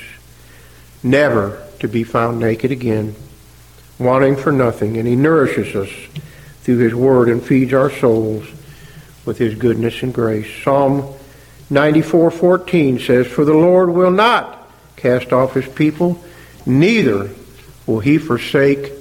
never 1.02 1.66
to 1.80 1.88
be 1.88 2.04
found 2.04 2.38
naked 2.38 2.70
again, 2.70 3.16
wanting 3.98 4.36
for 4.36 4.52
nothing. 4.52 4.96
And 4.96 5.08
he 5.08 5.16
nourishes 5.16 5.74
us 5.74 5.90
through 6.62 6.78
his 6.78 6.94
word 6.94 7.28
and 7.28 7.42
feeds 7.42 7.72
our 7.72 7.90
souls 7.90 8.46
with 9.24 9.38
his 9.38 9.54
goodness 9.54 10.02
and 10.02 10.14
grace. 10.14 10.46
Psalm 10.62 11.12
94:14 11.70 13.00
says, 13.00 13.26
"For 13.26 13.44
the 13.44 13.54
Lord 13.54 13.90
will 13.90 14.10
not 14.10 14.59
cast 15.00 15.32
off 15.32 15.54
his 15.54 15.66
people, 15.66 16.22
neither 16.66 17.30
will 17.86 18.00
he 18.00 18.18
forsake 18.18 18.92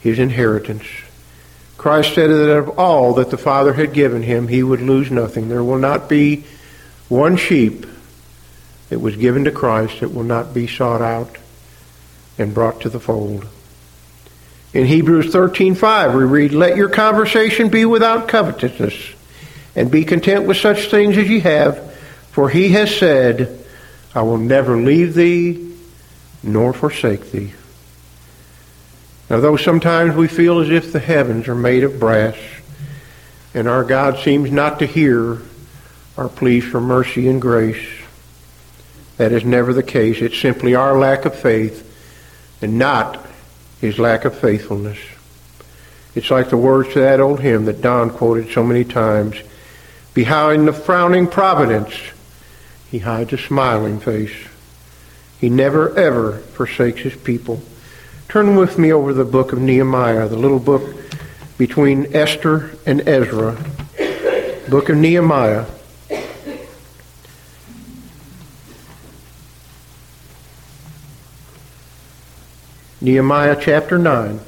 his 0.00 0.18
inheritance. 0.18 0.86
Christ 1.78 2.14
said 2.14 2.28
that 2.28 2.56
of 2.56 2.78
all 2.78 3.14
that 3.14 3.30
the 3.30 3.38
Father 3.38 3.72
had 3.72 3.94
given 3.94 4.22
him, 4.22 4.48
he 4.48 4.62
would 4.62 4.82
lose 4.82 5.10
nothing. 5.10 5.48
There 5.48 5.64
will 5.64 5.78
not 5.78 6.08
be 6.08 6.44
one 7.08 7.36
sheep 7.36 7.86
that 8.90 8.98
was 8.98 9.16
given 9.16 9.44
to 9.44 9.50
Christ 9.50 10.00
that 10.00 10.12
will 10.12 10.24
not 10.24 10.52
be 10.52 10.66
sought 10.66 11.00
out 11.00 11.36
and 12.36 12.52
brought 12.52 12.80
to 12.82 12.88
the 12.88 13.00
fold. 13.00 13.46
In 14.72 14.86
Hebrews 14.86 15.32
13:5 15.32 16.14
we 16.14 16.24
read, 16.24 16.52
"Let 16.52 16.76
your 16.76 16.88
conversation 16.88 17.68
be 17.68 17.84
without 17.84 18.28
covetousness, 18.28 18.94
and 19.74 19.90
be 19.90 20.04
content 20.04 20.46
with 20.46 20.56
such 20.56 20.90
things 20.90 21.16
as 21.16 21.28
ye 21.28 21.40
have, 21.40 21.80
for 22.30 22.48
he 22.50 22.70
has 22.70 22.94
said, 22.94 23.59
I 24.14 24.22
will 24.22 24.38
never 24.38 24.76
leave 24.76 25.14
thee 25.14 25.74
nor 26.42 26.72
forsake 26.72 27.30
thee. 27.30 27.52
Now, 29.28 29.40
though 29.40 29.56
sometimes 29.56 30.16
we 30.16 30.26
feel 30.26 30.58
as 30.58 30.70
if 30.70 30.92
the 30.92 30.98
heavens 30.98 31.46
are 31.46 31.54
made 31.54 31.84
of 31.84 32.00
brass, 32.00 32.36
and 33.54 33.68
our 33.68 33.84
God 33.84 34.18
seems 34.18 34.50
not 34.50 34.80
to 34.80 34.86
hear 34.86 35.42
our 36.16 36.28
pleas 36.28 36.64
for 36.64 36.80
mercy 36.80 37.28
and 37.28 37.40
grace, 37.40 37.86
that 39.18 39.32
is 39.32 39.44
never 39.44 39.72
the 39.72 39.82
case. 39.82 40.20
It's 40.20 40.38
simply 40.38 40.74
our 40.74 40.98
lack 40.98 41.24
of 41.26 41.34
faith 41.38 41.86
and 42.60 42.78
not 42.78 43.24
his 43.80 43.98
lack 43.98 44.24
of 44.24 44.36
faithfulness. 44.36 44.98
It's 46.14 46.30
like 46.30 46.50
the 46.50 46.56
words 46.56 46.92
to 46.94 47.00
that 47.00 47.20
old 47.20 47.40
hymn 47.40 47.66
that 47.66 47.82
Don 47.82 48.10
quoted 48.10 48.50
so 48.50 48.64
many 48.64 48.84
times. 48.84 49.36
Behind 50.12 50.66
the 50.66 50.72
frowning 50.72 51.28
providence, 51.28 51.94
he 52.90 52.98
hides 52.98 53.32
a 53.32 53.38
smiling 53.38 54.00
face. 54.00 54.48
He 55.40 55.48
never, 55.48 55.96
ever 55.96 56.38
forsakes 56.38 57.02
his 57.02 57.16
people. 57.16 57.62
Turn 58.28 58.56
with 58.56 58.78
me 58.78 58.92
over 58.92 59.12
the 59.12 59.24
book 59.24 59.52
of 59.52 59.60
Nehemiah, 59.60 60.28
the 60.28 60.36
little 60.36 60.58
book 60.58 60.82
between 61.56 62.14
Esther 62.14 62.76
and 62.86 63.06
Ezra. 63.08 63.56
Book 64.68 64.88
of 64.88 64.96
Nehemiah. 64.96 65.66
Nehemiah 73.00 73.56
chapter 73.58 73.98
9. 73.98 74.40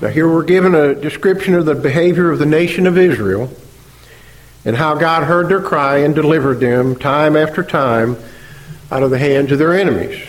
Now, 0.00 0.08
here 0.08 0.26
we're 0.26 0.44
given 0.44 0.74
a 0.74 0.94
description 0.94 1.54
of 1.54 1.66
the 1.66 1.74
behavior 1.74 2.30
of 2.30 2.38
the 2.38 2.46
nation 2.46 2.86
of 2.86 2.96
Israel 2.96 3.50
and 4.64 4.74
how 4.74 4.94
God 4.94 5.24
heard 5.24 5.50
their 5.50 5.60
cry 5.60 5.98
and 5.98 6.14
delivered 6.14 6.60
them 6.60 6.96
time 6.96 7.36
after 7.36 7.62
time 7.62 8.16
out 8.90 9.02
of 9.02 9.10
the 9.10 9.18
hands 9.18 9.52
of 9.52 9.58
their 9.58 9.78
enemies. 9.78 10.26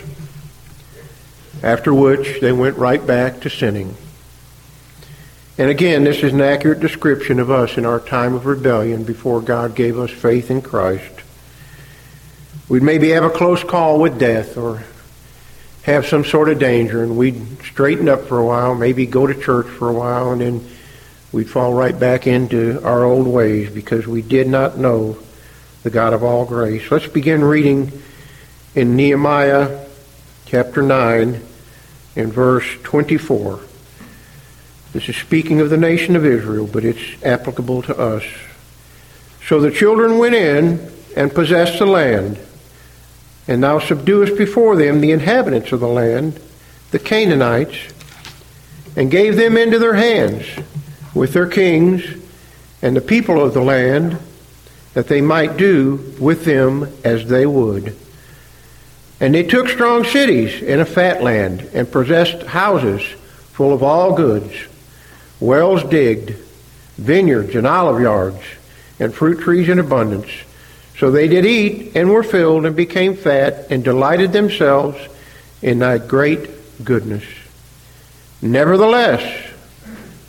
After 1.64 1.94
which, 1.94 2.42
they 2.42 2.52
went 2.52 2.78
right 2.78 3.06
back 3.06 3.40
to 3.42 3.50
sinning. 3.50 3.96
And 5.58 5.70
again, 5.70 6.04
this 6.04 6.24
is 6.24 6.34
an 6.34 6.42
accurate 6.42 6.82
description 6.82 7.40
of 7.40 7.50
us 7.50 7.78
in 7.78 7.86
our 7.86 8.00
time 8.00 8.34
of 8.34 8.46
rebellion 8.46 9.04
before 9.04 9.42
God 9.42 9.76
gave 9.76 9.98
us 9.98 10.12
faith 10.12 10.52
in 10.52 10.62
Christ. 10.62 11.14
We'd 12.68 12.84
maybe 12.84 13.10
have 13.12 13.24
a 13.24 13.30
close 13.30 13.64
call 13.64 14.00
with 14.00 14.20
death 14.20 14.58
or 14.58 14.84
have 15.84 16.06
some 16.06 16.24
sort 16.24 16.50
of 16.50 16.60
danger, 16.60 17.04
and 17.04 17.18
we'd 17.18 17.62
straighten 17.64 18.08
up 18.08 18.26
for 18.28 18.38
a 18.38 18.46
while, 18.46 18.76
maybe 18.76 19.06
go 19.06 19.26
to 19.26 19.34
church 19.34 19.68
for 19.68 19.90
a 19.90 19.94
while, 19.94 20.32
and 20.32 20.42
then 20.42 20.70
we'd 21.32 21.50
fall 21.50 21.74
right 21.74 21.98
back 22.00 22.28
into 22.28 22.80
our 22.84 23.04
old 23.04 23.28
ways 23.28 23.72
because 23.72 24.06
we 24.06 24.22
did 24.22 24.48
not 24.48 24.78
know 24.78 25.18
the 25.84 25.90
God 25.90 26.14
of 26.14 26.24
all 26.24 26.46
grace. 26.46 26.92
Let's 26.92 27.08
begin 27.08 27.44
reading 27.44 27.92
in 28.76 28.96
Nehemiah 28.96 29.86
chapter 30.46 30.84
9 30.84 31.42
in 32.16 32.32
verse 32.32 32.66
24. 32.84 33.60
This 34.94 35.10
is 35.10 35.16
speaking 35.16 35.62
of 35.62 35.70
the 35.70 35.78
nation 35.78 36.16
of 36.16 36.26
Israel, 36.26 36.68
but 36.68 36.86
it's 36.86 37.24
applicable 37.24 37.82
to 37.84 37.98
us. 37.98 38.24
So 39.48 39.60
the 39.60 39.72
children 39.72 40.20
went 40.20 40.36
in 40.36 40.92
and 41.16 41.34
possessed 41.34 41.80
the 41.80 41.86
land 41.88 42.38
and 43.48 43.64
thou 43.64 43.80
subduest 43.80 44.38
before 44.38 44.76
them 44.76 45.02
the 45.02 45.12
inhabitants 45.12 45.72
of 45.72 45.80
the 45.80 45.88
land, 45.88 46.40
the 46.92 47.00
Canaanites, 47.00 47.78
and 48.96 49.10
gave 49.10 49.36
them 49.36 49.58
into 49.58 49.80
their 49.80 49.96
hands 49.96 50.46
with 51.14 51.34
their 51.34 51.48
kings 51.48 52.04
and 52.82 52.96
the 52.96 53.02
people 53.02 53.44
of 53.44 53.54
the 53.54 53.62
land, 53.62 54.18
that 54.94 55.08
they 55.08 55.22
might 55.22 55.56
do 55.56 56.14
with 56.20 56.44
them 56.44 56.92
as 57.04 57.28
they 57.28 57.46
would. 57.46 57.96
And 59.20 59.34
they 59.34 59.44
took 59.44 59.70
strong 59.70 60.04
cities 60.04 60.62
in 60.62 60.80
a 60.80 60.86
fat 60.86 61.24
land, 61.24 61.70
and 61.74 61.92
possessed 61.92 62.44
houses 62.44 63.02
full 63.54 63.74
of 63.74 63.84
all 63.84 64.16
goods, 64.16 64.54
wells 65.40 65.84
digged, 65.84 66.36
vineyards 66.98 67.56
and 67.56 67.68
olive 67.68 68.02
yards, 68.02 68.42
and 69.00 69.14
fruit 69.14 69.40
trees 69.40 69.70
in 69.70 69.80
abundance 69.80 70.32
so 71.02 71.10
they 71.10 71.28
did 71.28 71.48
eat 71.48 71.94
and 71.96 72.12
were 72.12 72.22
filled 72.22 72.64
and 72.64 72.76
became 72.76 73.16
fat 73.16 73.72
and 73.72 73.84
delighted 73.84 74.32
themselves 74.32 75.00
in 75.64 75.80
thy 75.80 75.98
great 75.98 76.48
goodness. 76.86 77.24
Nevertheless, 78.40 79.52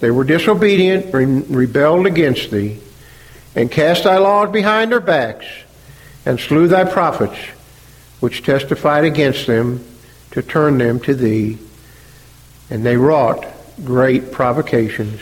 they 0.00 0.10
were 0.10 0.24
disobedient 0.24 1.14
and 1.14 1.54
rebelled 1.54 2.06
against 2.06 2.50
thee, 2.50 2.80
and 3.54 3.70
cast 3.70 4.04
thy 4.04 4.16
laws 4.16 4.50
behind 4.50 4.90
their 4.90 5.00
backs, 5.00 5.44
and 6.24 6.40
slew 6.40 6.68
thy 6.68 6.90
prophets, 6.90 7.36
which 8.20 8.42
testified 8.42 9.04
against 9.04 9.46
them 9.46 9.84
to 10.30 10.40
turn 10.40 10.78
them 10.78 11.00
to 11.00 11.14
thee. 11.14 11.58
And 12.70 12.82
they 12.82 12.96
wrought 12.96 13.44
great 13.84 14.32
provocations. 14.32 15.20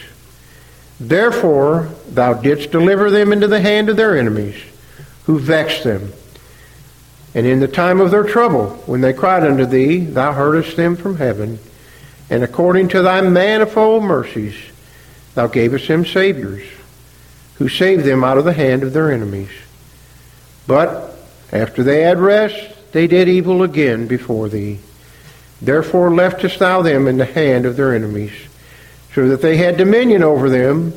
Therefore 1.00 1.88
thou 2.09 2.35
didst 2.35 2.71
deliver 2.71 3.11
them 3.11 3.33
into 3.33 3.49
the 3.49 3.61
hand 3.61 3.88
of 3.88 3.97
their 3.97 4.16
enemies 4.16 4.69
who 5.24 5.38
vexed 5.38 5.84
them. 5.84 6.12
And 7.34 7.46
in 7.46 7.60
the 7.60 7.68
time 7.68 8.00
of 8.00 8.10
their 8.10 8.24
trouble, 8.24 8.70
when 8.86 9.00
they 9.00 9.12
cried 9.12 9.44
unto 9.44 9.64
thee, 9.64 9.98
thou 9.98 10.32
heardest 10.32 10.76
them 10.76 10.96
from 10.96 11.16
heaven. 11.16 11.58
And 12.28 12.42
according 12.42 12.88
to 12.88 13.02
thy 13.02 13.20
manifold 13.20 14.02
mercies, 14.02 14.56
thou 15.34 15.46
gavest 15.46 15.86
them 15.88 16.04
saviors, 16.04 16.66
who 17.56 17.68
saved 17.68 18.04
them 18.04 18.24
out 18.24 18.38
of 18.38 18.44
the 18.44 18.52
hand 18.52 18.82
of 18.82 18.92
their 18.92 19.12
enemies. 19.12 19.50
But 20.66 21.16
after 21.52 21.82
they 21.82 22.02
had 22.02 22.18
rest, 22.18 22.92
they 22.92 23.06
did 23.06 23.28
evil 23.28 23.62
again 23.62 24.06
before 24.06 24.48
thee. 24.48 24.80
Therefore 25.62 26.10
leftest 26.12 26.58
thou 26.58 26.82
them 26.82 27.06
in 27.06 27.18
the 27.18 27.24
hand 27.24 27.66
of 27.66 27.76
their 27.76 27.94
enemies, 27.94 28.32
so 29.14 29.28
that 29.28 29.42
they 29.42 29.56
had 29.56 29.76
dominion 29.76 30.22
over 30.22 30.48
them. 30.48 30.94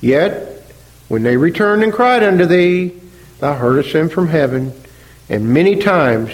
Yet, 0.00 0.62
when 1.08 1.22
they 1.22 1.36
returned 1.36 1.82
and 1.82 1.92
cried 1.92 2.22
unto 2.22 2.44
thee, 2.44 2.94
thou 3.40 3.54
heardest 3.54 3.92
them 3.92 4.08
from 4.08 4.28
heaven, 4.28 4.72
and 5.28 5.52
many 5.52 5.76
times 5.76 6.30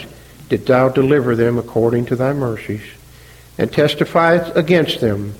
didst 0.48 0.66
thou 0.66 0.88
deliver 0.88 1.34
them 1.34 1.58
according 1.58 2.06
to 2.06 2.16
thy 2.16 2.32
mercies, 2.32 2.82
and 3.58 3.70
testifiest 3.70 4.54
against 4.54 5.00
them, 5.00 5.34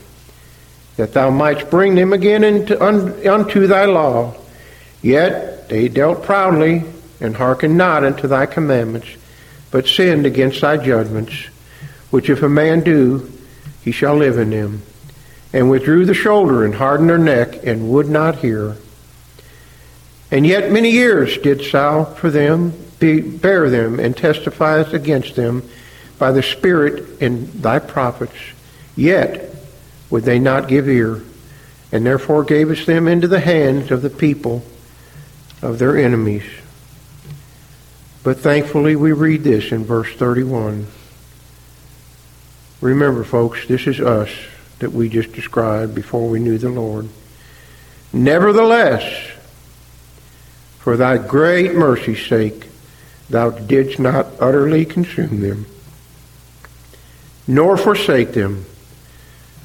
that 0.96 1.12
thou 1.12 1.30
mightst 1.30 1.70
bring 1.70 1.94
them 1.94 2.12
again 2.12 2.42
into, 2.42 2.82
un, 2.82 3.26
unto 3.26 3.66
thy 3.66 3.84
law. 3.84 4.34
Yet 5.02 5.68
they 5.68 5.88
dealt 5.88 6.22
proudly, 6.22 6.84
and 7.20 7.36
hearkened 7.36 7.76
not 7.76 8.04
unto 8.04 8.26
thy 8.26 8.46
commandments, 8.46 9.08
but 9.70 9.86
sinned 9.86 10.26
against 10.26 10.60
thy 10.60 10.76
judgments 10.76 11.48
which 12.10 12.30
if 12.30 12.42
a 12.42 12.48
man 12.48 12.80
do, 12.80 13.30
he 13.82 13.92
shall 13.92 14.16
live 14.16 14.38
in 14.38 14.50
them, 14.50 14.82
and 15.52 15.70
withdrew 15.70 16.04
the 16.06 16.14
shoulder 16.14 16.64
and 16.64 16.74
hardened 16.74 17.10
their 17.10 17.18
neck 17.18 17.64
and 17.64 17.90
would 17.90 18.08
not 18.08 18.36
hear. 18.36 18.76
And 20.30 20.46
yet 20.46 20.72
many 20.72 20.90
years 20.90 21.38
didst 21.38 21.72
thou 21.72 22.04
for 22.04 22.30
them 22.30 22.72
be, 22.98 23.20
bear 23.20 23.70
them 23.70 24.00
and 24.00 24.16
testifiest 24.16 24.92
against 24.92 25.36
them 25.36 25.62
by 26.18 26.32
the 26.32 26.42
Spirit 26.42 27.20
in 27.20 27.60
thy 27.60 27.78
prophets. 27.78 28.36
Yet 28.96 29.54
would 30.10 30.24
they 30.24 30.38
not 30.38 30.68
give 30.68 30.88
ear, 30.88 31.22
and 31.92 32.06
therefore 32.06 32.44
gavest 32.44 32.86
them 32.86 33.06
into 33.06 33.28
the 33.28 33.40
hands 33.40 33.90
of 33.90 34.02
the 34.02 34.10
people 34.10 34.64
of 35.62 35.78
their 35.78 35.96
enemies. 35.96 36.44
But 38.22 38.38
thankfully 38.38 38.96
we 38.96 39.12
read 39.12 39.44
this 39.44 39.70
in 39.70 39.84
verse 39.84 40.12
31. 40.14 40.86
Remember, 42.80 43.24
folks, 43.24 43.66
this 43.68 43.86
is 43.86 44.00
us 44.00 44.30
that 44.80 44.92
we 44.92 45.08
just 45.08 45.32
described 45.32 45.94
before 45.94 46.28
we 46.28 46.40
knew 46.40 46.58
the 46.58 46.68
Lord. 46.68 47.08
Nevertheless, 48.12 49.35
for 50.86 50.96
thy 50.96 51.18
great 51.18 51.74
mercy's 51.74 52.24
sake, 52.28 52.64
thou 53.28 53.50
didst 53.50 53.98
not 53.98 54.24
utterly 54.38 54.84
consume 54.84 55.40
them, 55.40 55.66
nor 57.48 57.76
forsake 57.76 58.34
them, 58.34 58.64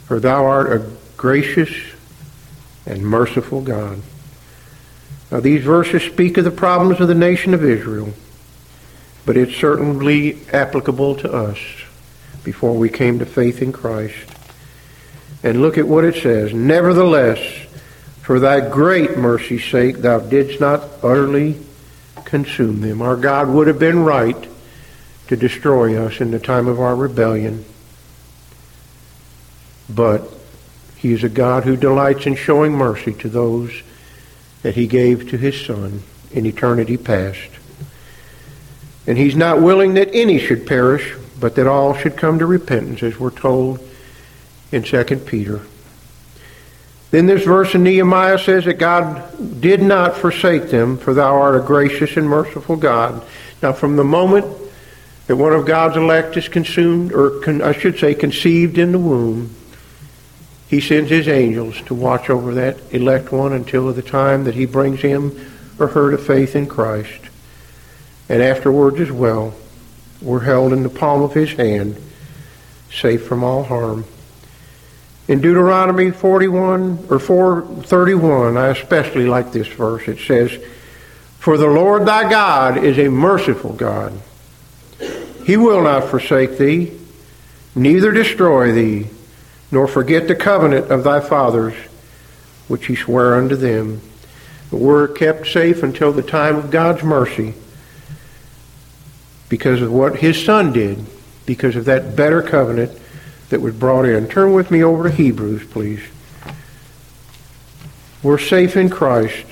for 0.08 0.20
thou 0.20 0.44
art 0.44 0.74
a 0.74 0.90
gracious 1.18 1.70
and 2.88 3.04
merciful 3.04 3.62
God. 3.62 4.02
Now, 5.32 5.42
these 5.42 5.64
verses 5.64 6.02
speak 6.02 6.40
of 6.40 6.44
the 6.44 6.50
problems 6.50 7.00
of 7.00 7.08
the 7.08 7.14
nation 7.14 7.54
of 7.54 7.64
Israel, 7.64 8.16
but 9.24 9.38
it's 9.38 9.56
certainly 9.56 10.40
applicable 10.52 11.18
to 11.18 11.32
us 11.32 11.60
before 12.44 12.74
we 12.74 12.90
came 12.90 13.20
to 13.20 13.28
faith 13.28 13.62
in 13.62 13.72
Christ. 13.72 14.28
And 15.44 15.62
look 15.62 15.78
at 15.78 15.88
what 15.88 16.04
it 16.04 16.16
says. 16.16 16.52
Nevertheless, 16.52 17.61
for 18.22 18.40
thy 18.40 18.68
great 18.70 19.18
mercy's 19.18 19.66
sake, 19.66 19.98
thou 19.98 20.20
didst 20.20 20.60
not 20.60 20.84
utterly 21.04 21.58
consume 22.24 22.82
them. 22.82 23.02
Our 23.02 23.18
God 23.18 23.50
would 23.50 23.68
have 23.68 23.80
been 23.80 24.04
right 24.04 24.48
to 25.28 25.36
destroy 25.36 25.98
us 25.98 26.22
in 26.22 26.32
the 26.32 26.40
time 26.40 26.68
of 26.68 26.80
our 26.80 26.96
rebellion. 26.96 27.66
But 29.90 30.24
he 30.98 31.14
is 31.14 31.24
a 31.24 31.30
God 31.30 31.64
who 31.64 31.76
delights 31.76 32.26
in 32.26 32.36
showing 32.36 32.74
mercy 32.74 33.14
to 33.14 33.30
those 33.30 33.82
that 34.62 34.76
he 34.76 34.88
gave 34.88 35.30
to 35.30 35.38
his 35.38 35.60
Son 35.60 36.04
in 36.32 36.46
eternity 36.46 36.98
past. 36.98 37.50
And 39.08 39.18
he's 39.18 39.36
not 39.36 39.62
willing 39.62 39.96
that 39.96 40.14
any 40.14 40.38
should 40.38 40.68
perish, 40.68 41.16
but 41.40 41.56
that 41.56 41.66
all 41.66 41.96
should 41.96 42.18
come 42.18 42.38
to 42.40 42.46
repentance, 42.46 43.02
as 43.02 43.20
we're 43.20 43.32
told 43.32 43.80
in 44.72 44.84
2 44.84 45.04
Peter. 45.26 45.62
Then 47.12 47.26
this 47.26 47.44
verse 47.44 47.76
in 47.76 47.84
Nehemiah 47.84 48.40
says 48.40 48.66
that 48.66 48.76
God 48.76 49.62
did 49.62 49.82
not 49.82 50.16
forsake 50.16 50.70
them, 50.70 50.98
for 50.98 51.14
thou 51.14 51.36
art 51.36 51.58
a 51.58 51.66
gracious 51.66 52.16
and 52.16 52.28
merciful 52.28 52.78
God. 52.78 53.22
Now, 53.62 53.74
from 53.74 53.98
the 53.98 54.04
moment 54.06 54.46
that 55.28 55.36
one 55.36 55.54
of 55.54 55.66
God's 55.66 55.98
elect 55.98 56.38
is 56.38 56.48
consumed, 56.48 57.12
or 57.12 57.42
con, 57.42 57.62
I 57.62 57.74
should 57.74 58.00
say 58.00 58.16
conceived 58.16 58.78
in 58.78 58.94
the 58.94 59.00
womb, 59.00 59.54
he 60.70 60.80
sends 60.80 61.10
his 61.10 61.28
angels 61.28 61.82
to 61.84 61.94
watch 61.94 62.30
over 62.30 62.54
that 62.54 62.78
elect 62.94 63.34
one 63.34 63.52
until 63.52 63.92
the 63.92 64.02
time 64.02 64.46
that 64.46 64.56
he 64.56 64.66
brings 64.66 65.02
him 65.02 65.34
or 65.78 65.88
her 65.88 66.12
to 66.12 66.18
faith 66.18 66.56
in 66.56 66.66
Christ. 66.66 67.30
And 68.30 68.42
afterwards 68.42 69.02
as 69.02 69.12
well 69.12 69.54
were 70.22 70.40
held 70.40 70.72
in 70.72 70.84
the 70.84 70.90
palm 70.90 71.24
of 71.24 71.34
his 71.34 71.52
hand, 71.52 71.98
safe 72.90 73.28
from 73.28 73.44
all 73.44 73.64
harm. 73.64 74.06
In 75.28 75.40
Deuteronomy 75.40 76.12
41 76.12 77.08
or 77.10 77.20
431, 77.20 78.58
I 78.58 78.68
especially 78.70 79.28
like 79.28 79.52
this 79.52 79.68
verse. 79.68 80.08
It 80.08 80.20
says, 80.20 80.58
For 81.38 81.58
the 81.58 81.68
Lord 81.68 82.06
thy 82.06 82.30
God 82.30 82.84
is 82.84 82.98
a 82.98 83.10
merciful 83.10 83.74
God. 83.74 84.20
He 85.46 85.58
will 85.58 85.84
not 85.84 86.06
forsake 86.06 86.58
thee, 86.58 86.98
neither 87.76 88.12
destroy 88.12 88.72
thee, 88.72 89.08
nor 89.72 89.88
forget 89.88 90.28
the 90.28 90.36
covenant 90.36 90.92
of 90.92 91.04
thy 91.04 91.20
fathers, 91.20 91.76
which 92.68 92.88
he 92.88 92.96
sware 92.96 93.36
unto 93.36 93.56
them. 93.56 94.02
We're 94.72 95.08
kept 95.08 95.48
safe 95.48 95.84
until 95.84 96.12
the 96.12 96.24
time 96.24 96.56
of 96.56 96.72
God's 96.72 97.04
mercy 97.04 97.54
because 99.50 99.82
of 99.82 99.92
what 99.92 100.18
his 100.18 100.44
son 100.44 100.72
did, 100.72 101.06
because 101.46 101.76
of 101.76 101.86
that 101.86 102.16
better 102.16 102.42
covenant 102.42 102.98
that 103.52 103.62
was 103.62 103.76
brought 103.76 104.06
in. 104.06 104.28
Turn 104.28 104.54
with 104.54 104.72
me 104.72 104.84
over 104.84 105.04
to 105.04 105.16
Hebrews, 105.16 105.68
please. 105.68 106.02
We're 108.24 108.40
safe 108.40 108.76
in 108.76 108.90
Christ 108.90 109.46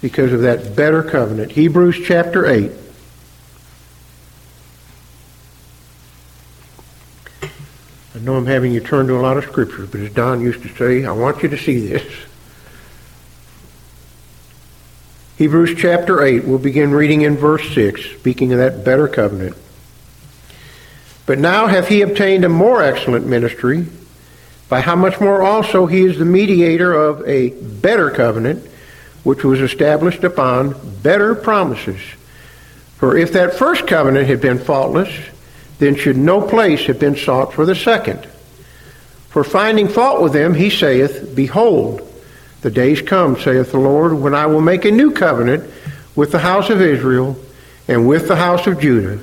because 0.00 0.32
of 0.32 0.42
that 0.42 0.76
better 0.76 1.02
covenant. 1.02 1.52
Hebrews 1.52 2.00
chapter 2.04 2.46
8. 2.46 2.72
I 8.14 8.18
know 8.18 8.36
I'm 8.36 8.46
having 8.46 8.72
you 8.72 8.80
turn 8.80 9.06
to 9.06 9.18
a 9.18 9.22
lot 9.22 9.36
of 9.36 9.44
scriptures, 9.44 9.88
but 9.88 10.00
as 10.00 10.12
Don 10.12 10.40
used 10.40 10.62
to 10.62 10.68
say, 10.76 11.04
I 11.04 11.12
want 11.12 11.42
you 11.42 11.48
to 11.48 11.58
see 11.58 11.86
this. 11.86 12.04
Hebrews 15.38 15.74
chapter 15.76 16.22
8, 16.22 16.44
we'll 16.44 16.58
begin 16.58 16.92
reading 16.92 17.22
in 17.22 17.36
verse 17.36 17.74
6, 17.74 18.04
speaking 18.18 18.52
of 18.52 18.58
that 18.58 18.84
better 18.84 19.08
covenant. 19.08 19.56
But 21.26 21.38
now 21.38 21.66
hath 21.66 21.88
he 21.88 22.02
obtained 22.02 22.44
a 22.44 22.48
more 22.48 22.82
excellent 22.82 23.26
ministry, 23.26 23.86
by 24.68 24.80
how 24.80 24.96
much 24.96 25.20
more 25.20 25.42
also 25.42 25.86
he 25.86 26.04
is 26.04 26.18
the 26.18 26.24
mediator 26.24 26.92
of 26.92 27.26
a 27.28 27.50
better 27.50 28.10
covenant, 28.10 28.66
which 29.22 29.44
was 29.44 29.60
established 29.60 30.24
upon 30.24 30.74
better 31.02 31.34
promises. 31.34 32.00
For 32.96 33.16
if 33.16 33.32
that 33.32 33.54
first 33.54 33.86
covenant 33.86 34.28
had 34.28 34.40
been 34.40 34.58
faultless, 34.58 35.10
then 35.78 35.96
should 35.96 36.16
no 36.16 36.40
place 36.40 36.86
have 36.86 36.98
been 36.98 37.16
sought 37.16 37.52
for 37.52 37.66
the 37.66 37.74
second. 37.74 38.26
For 39.28 39.44
finding 39.44 39.88
fault 39.88 40.22
with 40.22 40.32
them, 40.32 40.54
he 40.54 40.70
saith, 40.70 41.34
Behold, 41.34 42.08
the 42.62 42.70
days 42.70 43.02
come, 43.02 43.38
saith 43.38 43.72
the 43.72 43.78
Lord, 43.78 44.14
when 44.14 44.34
I 44.34 44.46
will 44.46 44.60
make 44.60 44.84
a 44.84 44.90
new 44.90 45.10
covenant 45.10 45.68
with 46.14 46.32
the 46.32 46.38
house 46.38 46.70
of 46.70 46.80
Israel 46.80 47.36
and 47.88 48.06
with 48.06 48.28
the 48.28 48.36
house 48.36 48.66
of 48.66 48.80
Judah. 48.80 49.20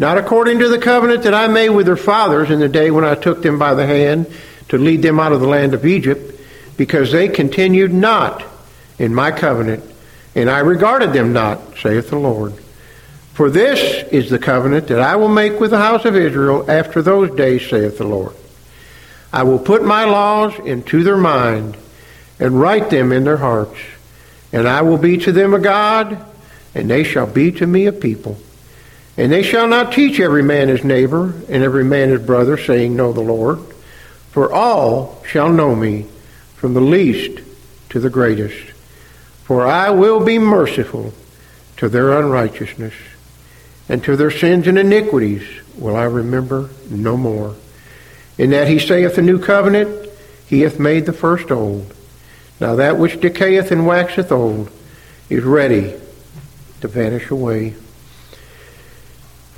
Not 0.00 0.16
according 0.16 0.60
to 0.60 0.68
the 0.70 0.78
covenant 0.78 1.24
that 1.24 1.34
I 1.34 1.46
made 1.46 1.68
with 1.68 1.84
their 1.84 1.94
fathers 1.94 2.50
in 2.50 2.58
the 2.58 2.70
day 2.70 2.90
when 2.90 3.04
I 3.04 3.14
took 3.14 3.42
them 3.42 3.58
by 3.58 3.74
the 3.74 3.84
hand 3.84 4.32
to 4.70 4.78
lead 4.78 5.02
them 5.02 5.20
out 5.20 5.32
of 5.32 5.42
the 5.42 5.46
land 5.46 5.74
of 5.74 5.84
Egypt, 5.84 6.40
because 6.78 7.12
they 7.12 7.28
continued 7.28 7.92
not 7.92 8.42
in 8.98 9.14
my 9.14 9.30
covenant, 9.30 9.84
and 10.34 10.48
I 10.48 10.60
regarded 10.60 11.12
them 11.12 11.34
not, 11.34 11.76
saith 11.76 12.08
the 12.08 12.18
Lord. 12.18 12.54
For 13.34 13.50
this 13.50 14.08
is 14.10 14.30
the 14.30 14.38
covenant 14.38 14.88
that 14.88 15.00
I 15.00 15.16
will 15.16 15.28
make 15.28 15.60
with 15.60 15.70
the 15.70 15.76
house 15.76 16.06
of 16.06 16.16
Israel 16.16 16.70
after 16.70 17.02
those 17.02 17.36
days, 17.36 17.68
saith 17.68 17.98
the 17.98 18.04
Lord. 18.04 18.32
I 19.34 19.42
will 19.42 19.58
put 19.58 19.84
my 19.84 20.06
laws 20.06 20.58
into 20.60 21.02
their 21.02 21.18
mind 21.18 21.76
and 22.38 22.58
write 22.58 22.88
them 22.88 23.12
in 23.12 23.24
their 23.24 23.36
hearts. 23.36 23.78
And 24.50 24.66
I 24.66 24.80
will 24.80 24.96
be 24.96 25.18
to 25.18 25.32
them 25.32 25.52
a 25.52 25.58
God, 25.58 26.24
and 26.74 26.88
they 26.88 27.04
shall 27.04 27.26
be 27.26 27.52
to 27.52 27.66
me 27.66 27.84
a 27.84 27.92
people. 27.92 28.38
And 29.20 29.30
they 29.30 29.42
shall 29.42 29.68
not 29.68 29.92
teach 29.92 30.18
every 30.18 30.42
man 30.42 30.68
his 30.68 30.82
neighbor 30.82 31.34
and 31.50 31.62
every 31.62 31.84
man 31.84 32.08
his 32.08 32.22
brother, 32.22 32.56
saying, 32.56 32.96
Know 32.96 33.12
the 33.12 33.20
Lord. 33.20 33.58
For 34.30 34.50
all 34.50 35.22
shall 35.28 35.50
know 35.52 35.74
me, 35.76 36.06
from 36.56 36.72
the 36.72 36.80
least 36.80 37.42
to 37.90 38.00
the 38.00 38.08
greatest. 38.08 38.72
For 39.44 39.66
I 39.66 39.90
will 39.90 40.24
be 40.24 40.38
merciful 40.38 41.12
to 41.76 41.90
their 41.90 42.18
unrighteousness, 42.18 42.94
and 43.90 44.02
to 44.04 44.16
their 44.16 44.30
sins 44.30 44.66
and 44.66 44.78
iniquities 44.78 45.46
will 45.76 45.96
I 45.96 46.04
remember 46.04 46.70
no 46.88 47.18
more. 47.18 47.56
In 48.38 48.48
that 48.52 48.68
he 48.68 48.78
saith 48.78 49.18
a 49.18 49.22
new 49.22 49.38
covenant, 49.38 50.08
he 50.46 50.62
hath 50.62 50.78
made 50.78 51.04
the 51.04 51.12
first 51.12 51.50
old. 51.50 51.92
Now 52.58 52.76
that 52.76 52.96
which 52.96 53.20
decayeth 53.20 53.70
and 53.70 53.86
waxeth 53.86 54.32
old 54.32 54.70
is 55.28 55.44
ready 55.44 55.92
to 56.80 56.88
vanish 56.88 57.28
away. 57.28 57.74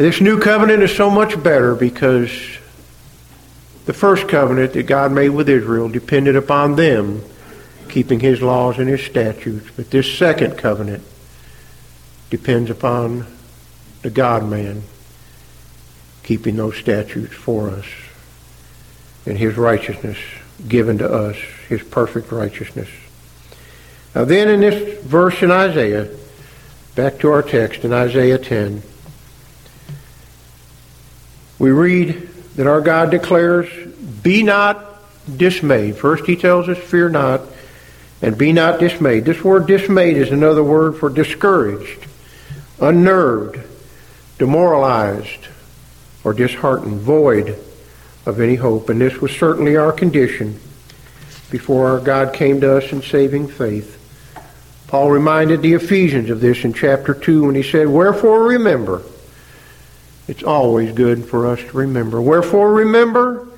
This 0.02 0.20
new 0.20 0.40
covenant 0.40 0.82
is 0.82 0.92
so 0.92 1.08
much 1.08 1.40
better 1.40 1.76
because 1.76 2.32
the 3.84 3.92
first 3.92 4.26
covenant 4.26 4.72
that 4.72 4.82
God 4.88 5.12
made 5.12 5.28
with 5.28 5.48
Israel 5.48 5.88
depended 5.88 6.34
upon 6.34 6.74
them 6.74 7.22
keeping 7.88 8.18
his 8.18 8.42
laws 8.42 8.80
and 8.80 8.88
his 8.88 9.00
statutes. 9.00 9.70
But 9.76 9.92
this 9.92 10.12
second 10.12 10.58
covenant 10.58 11.04
depends 12.30 12.68
upon 12.68 13.28
the 14.02 14.10
God 14.10 14.44
man 14.44 14.82
keeping 16.24 16.56
those 16.56 16.76
statutes 16.78 17.34
for 17.34 17.70
us 17.70 17.86
and 19.24 19.38
his 19.38 19.56
righteousness 19.56 20.18
given 20.66 20.98
to 20.98 21.08
us, 21.08 21.36
his 21.68 21.84
perfect 21.84 22.32
righteousness. 22.32 22.88
Now 24.16 24.24
then 24.24 24.48
in 24.48 24.62
this 24.62 25.00
verse 25.04 25.40
in 25.42 25.52
Isaiah, 25.52 26.10
back 26.96 27.20
to 27.20 27.30
our 27.30 27.44
text 27.44 27.84
in 27.84 27.92
Isaiah 27.92 28.38
10, 28.38 28.82
we 31.62 31.70
read 31.70 32.28
that 32.56 32.66
our 32.66 32.80
God 32.80 33.12
declares, 33.12 33.68
Be 34.20 34.42
not 34.42 34.84
dismayed. 35.36 35.96
First 35.96 36.24
he 36.26 36.34
tells 36.34 36.68
us, 36.68 36.76
Fear 36.76 37.10
not, 37.10 37.42
and 38.20 38.36
be 38.36 38.52
not 38.52 38.80
dismayed. 38.80 39.24
This 39.24 39.44
word 39.44 39.68
dismayed 39.68 40.16
is 40.16 40.32
another 40.32 40.64
word 40.64 40.96
for 40.96 41.08
discouraged, 41.08 42.04
unnerved, 42.80 43.60
demoralized, 44.38 45.46
or 46.24 46.32
disheartened, 46.32 46.98
void 46.98 47.56
of 48.26 48.40
any 48.40 48.56
hope. 48.56 48.88
And 48.88 49.00
this 49.00 49.20
was 49.20 49.30
certainly 49.30 49.76
our 49.76 49.92
condition 49.92 50.58
before 51.48 51.90
our 51.90 52.00
God 52.00 52.34
came 52.34 52.60
to 52.62 52.76
us 52.76 52.90
in 52.90 53.02
saving 53.02 53.46
faith. 53.46 54.00
Paul 54.88 55.12
reminded 55.12 55.62
the 55.62 55.74
Ephesians 55.74 56.28
of 56.28 56.40
this 56.40 56.64
in 56.64 56.72
chapter 56.72 57.14
2 57.14 57.44
when 57.46 57.54
he 57.54 57.62
said, 57.62 57.86
Wherefore 57.86 58.42
remember, 58.48 59.04
it's 60.28 60.42
always 60.42 60.92
good 60.92 61.24
for 61.24 61.46
us 61.46 61.60
to 61.60 61.76
remember. 61.76 62.20
Wherefore 62.20 62.72
remember 62.72 63.48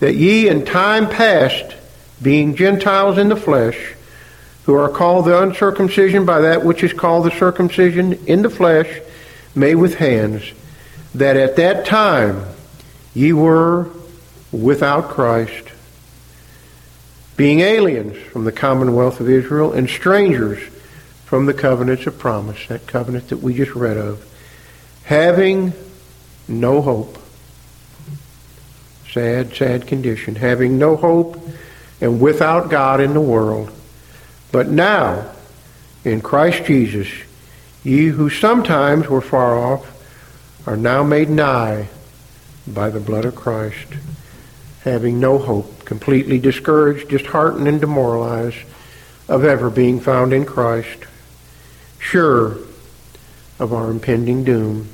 that 0.00 0.14
ye 0.14 0.48
in 0.48 0.64
time 0.64 1.08
past, 1.08 1.74
being 2.22 2.54
Gentiles 2.54 3.18
in 3.18 3.28
the 3.28 3.36
flesh, 3.36 3.94
who 4.64 4.74
are 4.74 4.88
called 4.88 5.26
the 5.26 5.40
uncircumcision 5.42 6.24
by 6.24 6.40
that 6.40 6.64
which 6.64 6.82
is 6.82 6.92
called 6.92 7.26
the 7.26 7.30
circumcision 7.30 8.14
in 8.26 8.42
the 8.42 8.50
flesh, 8.50 9.00
made 9.54 9.74
with 9.74 9.96
hands, 9.96 10.42
that 11.14 11.36
at 11.36 11.56
that 11.56 11.86
time 11.86 12.44
ye 13.12 13.32
were 13.32 13.88
without 14.52 15.10
Christ, 15.10 15.68
being 17.36 17.60
aliens 17.60 18.16
from 18.16 18.44
the 18.44 18.52
commonwealth 18.52 19.20
of 19.20 19.28
Israel 19.28 19.72
and 19.72 19.88
strangers 19.88 20.60
from 21.24 21.46
the 21.46 21.54
covenants 21.54 22.06
of 22.06 22.18
promise, 22.18 22.66
that 22.68 22.86
covenant 22.86 23.28
that 23.28 23.38
we 23.38 23.54
just 23.54 23.74
read 23.74 23.96
of, 23.96 24.24
having 25.04 25.72
no 26.48 26.80
hope. 26.80 27.18
Sad, 29.10 29.54
sad 29.54 29.86
condition. 29.86 30.34
Having 30.34 30.78
no 30.78 30.96
hope 30.96 31.40
and 32.00 32.20
without 32.20 32.70
God 32.70 33.00
in 33.00 33.14
the 33.14 33.20
world. 33.20 33.70
But 34.52 34.68
now, 34.68 35.30
in 36.04 36.20
Christ 36.20 36.64
Jesus, 36.64 37.08
ye 37.82 38.06
who 38.06 38.28
sometimes 38.28 39.08
were 39.08 39.20
far 39.20 39.58
off 39.58 39.90
are 40.66 40.76
now 40.76 41.02
made 41.02 41.28
nigh 41.28 41.88
by 42.66 42.90
the 42.90 43.00
blood 43.00 43.24
of 43.24 43.34
Christ, 43.34 43.86
having 44.82 45.20
no 45.20 45.38
hope, 45.38 45.84
completely 45.84 46.38
discouraged, 46.38 47.08
disheartened, 47.08 47.68
and 47.68 47.80
demoralized 47.80 48.58
of 49.28 49.44
ever 49.44 49.70
being 49.70 50.00
found 50.00 50.32
in 50.32 50.44
Christ, 50.44 51.04
sure 51.98 52.58
of 53.58 53.72
our 53.72 53.90
impending 53.90 54.44
doom. 54.44 54.88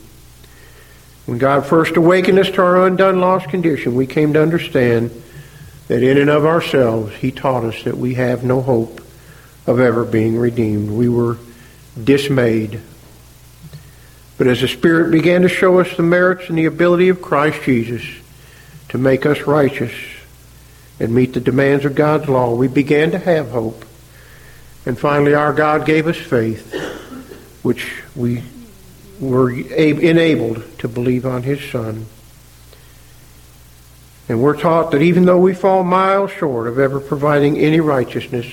When 1.26 1.38
God 1.38 1.66
first 1.66 1.96
awakened 1.96 2.38
us 2.38 2.50
to 2.50 2.62
our 2.62 2.86
undone 2.86 3.20
lost 3.20 3.48
condition, 3.48 3.94
we 3.94 4.06
came 4.06 4.32
to 4.32 4.42
understand 4.42 5.10
that 5.88 6.02
in 6.02 6.18
and 6.18 6.30
of 6.30 6.44
ourselves, 6.44 7.14
He 7.16 7.30
taught 7.30 7.64
us 7.64 7.82
that 7.84 7.96
we 7.96 8.14
have 8.14 8.44
no 8.44 8.60
hope 8.60 9.00
of 9.66 9.80
ever 9.80 10.04
being 10.04 10.38
redeemed. 10.38 10.90
We 10.90 11.08
were 11.08 11.38
dismayed. 12.02 12.80
But 14.38 14.46
as 14.46 14.60
the 14.60 14.68
Spirit 14.68 15.10
began 15.10 15.42
to 15.42 15.48
show 15.48 15.80
us 15.80 15.96
the 15.96 16.02
merits 16.02 16.48
and 16.48 16.56
the 16.56 16.64
ability 16.64 17.08
of 17.08 17.20
Christ 17.20 17.62
Jesus 17.62 18.02
to 18.88 18.98
make 18.98 19.26
us 19.26 19.42
righteous 19.42 19.92
and 20.98 21.14
meet 21.14 21.34
the 21.34 21.40
demands 21.40 21.84
of 21.84 21.94
God's 21.94 22.28
law, 22.28 22.54
we 22.54 22.68
began 22.68 23.10
to 23.10 23.18
have 23.18 23.50
hope. 23.50 23.84
And 24.86 24.98
finally, 24.98 25.34
our 25.34 25.52
God 25.52 25.84
gave 25.84 26.06
us 26.06 26.16
faith, 26.16 26.72
which 27.62 28.02
we 28.16 28.42
were 29.20 29.50
enabled 29.50 30.78
to 30.78 30.88
believe 30.88 31.26
on 31.26 31.42
His 31.42 31.62
Son. 31.62 32.06
And 34.28 34.42
we're 34.42 34.56
taught 34.56 34.92
that 34.92 35.02
even 35.02 35.24
though 35.24 35.38
we 35.38 35.54
fall 35.54 35.84
miles 35.84 36.30
short 36.30 36.66
of 36.66 36.78
ever 36.78 37.00
providing 37.00 37.58
any 37.58 37.80
righteousness, 37.80 38.46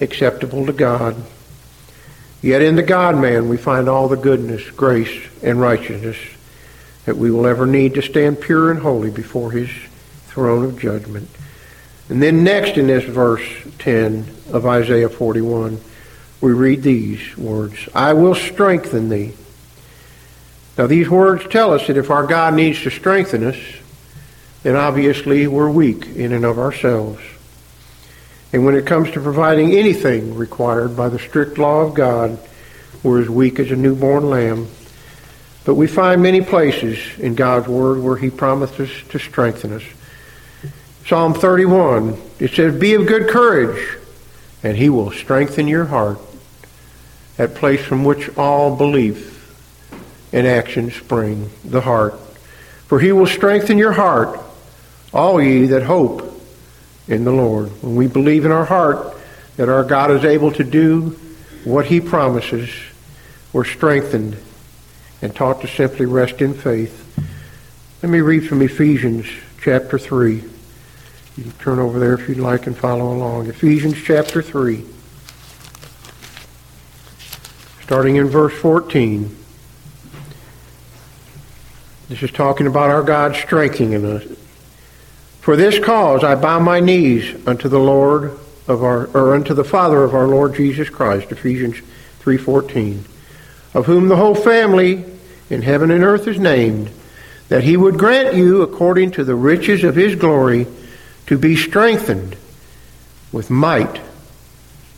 acceptable 0.00 0.66
to 0.66 0.72
God. 0.72 1.16
Yet 2.40 2.62
in 2.62 2.76
the 2.76 2.82
God 2.82 3.16
man 3.16 3.48
we 3.48 3.56
find 3.56 3.88
all 3.88 4.08
the 4.08 4.16
goodness, 4.16 4.68
grace, 4.70 5.28
and 5.42 5.60
righteousness 5.60 6.16
that 7.04 7.16
we 7.16 7.30
will 7.30 7.46
ever 7.46 7.66
need 7.66 7.94
to 7.94 8.02
stand 8.02 8.40
pure 8.40 8.70
and 8.70 8.80
holy 8.80 9.10
before 9.10 9.52
his 9.52 9.70
throne 10.26 10.64
of 10.64 10.78
judgment. 10.78 11.28
And 12.08 12.22
then 12.22 12.42
next 12.44 12.76
in 12.76 12.86
this 12.86 13.04
verse 13.04 13.46
10 13.78 14.26
of 14.52 14.66
Isaiah 14.66 15.08
41, 15.08 15.80
we 16.40 16.52
read 16.52 16.82
these 16.82 17.36
words, 17.36 17.88
I 17.94 18.12
will 18.12 18.34
strengthen 18.34 19.08
thee. 19.08 19.34
Now 20.78 20.86
these 20.86 21.08
words 21.08 21.46
tell 21.48 21.74
us 21.74 21.86
that 21.86 21.96
if 21.96 22.10
our 22.10 22.26
God 22.26 22.54
needs 22.54 22.82
to 22.82 22.90
strengthen 22.90 23.44
us, 23.44 23.58
then 24.62 24.76
obviously 24.76 25.46
we're 25.46 25.70
weak 25.70 26.06
in 26.06 26.32
and 26.32 26.44
of 26.44 26.58
ourselves. 26.58 27.20
And 28.52 28.64
when 28.64 28.74
it 28.74 28.86
comes 28.86 29.10
to 29.12 29.20
providing 29.20 29.72
anything 29.72 30.34
required 30.34 30.96
by 30.96 31.08
the 31.08 31.18
strict 31.18 31.58
law 31.58 31.80
of 31.80 31.94
God, 31.94 32.38
we're 33.02 33.20
as 33.20 33.28
weak 33.28 33.58
as 33.58 33.70
a 33.70 33.76
newborn 33.76 34.28
lamb. 34.30 34.68
But 35.64 35.74
we 35.74 35.86
find 35.86 36.22
many 36.22 36.40
places 36.40 36.98
in 37.18 37.34
God's 37.34 37.68
Word 37.68 38.00
where 38.00 38.16
He 38.16 38.30
promises 38.30 38.90
to 39.10 39.18
strengthen 39.18 39.72
us. 39.72 39.82
Psalm 41.06 41.34
31, 41.34 42.20
it 42.38 42.52
says, 42.52 42.78
Be 42.78 42.94
of 42.94 43.06
good 43.06 43.28
courage, 43.28 43.98
and 44.62 44.76
He 44.76 44.88
will 44.88 45.10
strengthen 45.10 45.66
your 45.66 45.86
heart, 45.86 46.18
that 47.36 47.54
place 47.54 47.84
from 47.84 48.04
which 48.04 48.36
all 48.36 48.76
belief 48.76 49.31
and 50.32 50.46
action 50.46 50.90
spring, 50.90 51.50
the 51.64 51.82
heart. 51.82 52.14
For 52.86 53.00
He 53.00 53.12
will 53.12 53.26
strengthen 53.26 53.78
your 53.78 53.92
heart, 53.92 54.38
all 55.12 55.40
ye 55.42 55.66
that 55.66 55.82
hope 55.82 56.32
in 57.08 57.24
the 57.24 57.32
Lord. 57.32 57.68
When 57.82 57.96
we 57.96 58.06
believe 58.06 58.44
in 58.44 58.52
our 58.52 58.64
heart 58.64 59.16
that 59.56 59.68
our 59.68 59.84
God 59.84 60.10
is 60.10 60.24
able 60.24 60.52
to 60.52 60.64
do 60.64 61.18
what 61.64 61.86
he 61.86 62.00
promises, 62.00 62.70
we're 63.52 63.64
strengthened 63.64 64.36
and 65.20 65.34
taught 65.34 65.60
to 65.60 65.68
simply 65.68 66.06
rest 66.06 66.40
in 66.40 66.54
faith. 66.54 66.98
Let 68.02 68.10
me 68.10 68.20
read 68.20 68.48
from 68.48 68.62
Ephesians 68.62 69.26
chapter 69.60 69.98
3. 69.98 70.42
You 71.36 71.42
can 71.44 71.52
turn 71.52 71.78
over 71.78 71.98
there 71.98 72.14
if 72.14 72.28
you'd 72.28 72.38
like 72.38 72.66
and 72.66 72.76
follow 72.76 73.12
along. 73.12 73.46
Ephesians 73.46 73.96
chapter 74.02 74.42
3. 74.42 74.84
Starting 77.82 78.16
in 78.16 78.28
verse 78.28 78.54
14. 78.54 79.36
This 82.08 82.22
is 82.22 82.30
talking 82.30 82.66
about 82.66 82.90
our 82.90 83.02
God 83.02 83.36
strengthening 83.36 84.04
us, 84.04 84.24
for 85.40 85.56
this 85.56 85.78
cause 85.78 86.24
I 86.24 86.34
bow 86.34 86.58
my 86.58 86.80
knees 86.80 87.34
unto 87.46 87.68
the 87.68 87.78
Lord 87.78 88.38
of 88.68 88.82
our 88.82 89.06
or 89.06 89.34
unto 89.34 89.54
the 89.54 89.64
Father 89.64 90.02
of 90.04 90.14
our 90.14 90.26
Lord 90.26 90.54
Jesus 90.54 90.88
Christ, 90.88 91.30
Ephesians 91.32 91.76
3:14, 92.20 93.04
of 93.74 93.86
whom 93.86 94.08
the 94.08 94.16
whole 94.16 94.34
family 94.34 95.04
in 95.48 95.62
heaven 95.62 95.90
and 95.90 96.04
earth 96.04 96.28
is 96.28 96.38
named, 96.38 96.90
that 97.48 97.64
he 97.64 97.76
would 97.76 97.98
grant 97.98 98.34
you 98.34 98.62
according 98.62 99.10
to 99.12 99.24
the 99.24 99.34
riches 99.34 99.84
of 99.84 99.96
his 99.96 100.14
glory 100.14 100.66
to 101.26 101.38
be 101.38 101.56
strengthened 101.56 102.36
with 103.30 103.50
might 103.50 104.00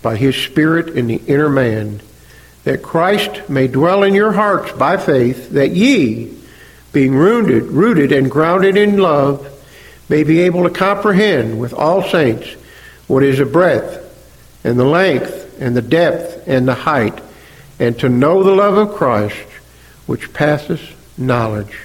by 0.02 0.16
his 0.16 0.36
spirit 0.36 0.88
in 0.88 1.06
the 1.06 1.20
inner 1.26 1.48
man, 1.48 2.00
that 2.64 2.82
Christ 2.82 3.48
may 3.48 3.68
dwell 3.68 4.02
in 4.02 4.14
your 4.14 4.32
hearts 4.32 4.72
by 4.72 4.96
faith, 4.96 5.50
that 5.50 5.70
ye, 5.70 6.30
being 6.94 7.14
rooted, 7.14 7.64
rooted 7.64 8.12
and 8.12 8.30
grounded 8.30 8.76
in 8.78 8.96
love, 8.96 9.50
may 10.08 10.22
be 10.22 10.40
able 10.40 10.62
to 10.62 10.70
comprehend 10.70 11.60
with 11.60 11.74
all 11.74 12.02
saints 12.02 12.54
what 13.06 13.22
is 13.22 13.38
the 13.38 13.44
breadth 13.44 14.00
and 14.64 14.78
the 14.78 14.84
length 14.84 15.60
and 15.60 15.76
the 15.76 15.82
depth 15.82 16.48
and 16.48 16.66
the 16.66 16.74
height, 16.74 17.20
and 17.78 17.98
to 17.98 18.08
know 18.08 18.42
the 18.42 18.54
love 18.54 18.76
of 18.78 18.96
Christ, 18.96 19.36
which 20.06 20.32
passeth 20.32 21.18
knowledge, 21.18 21.78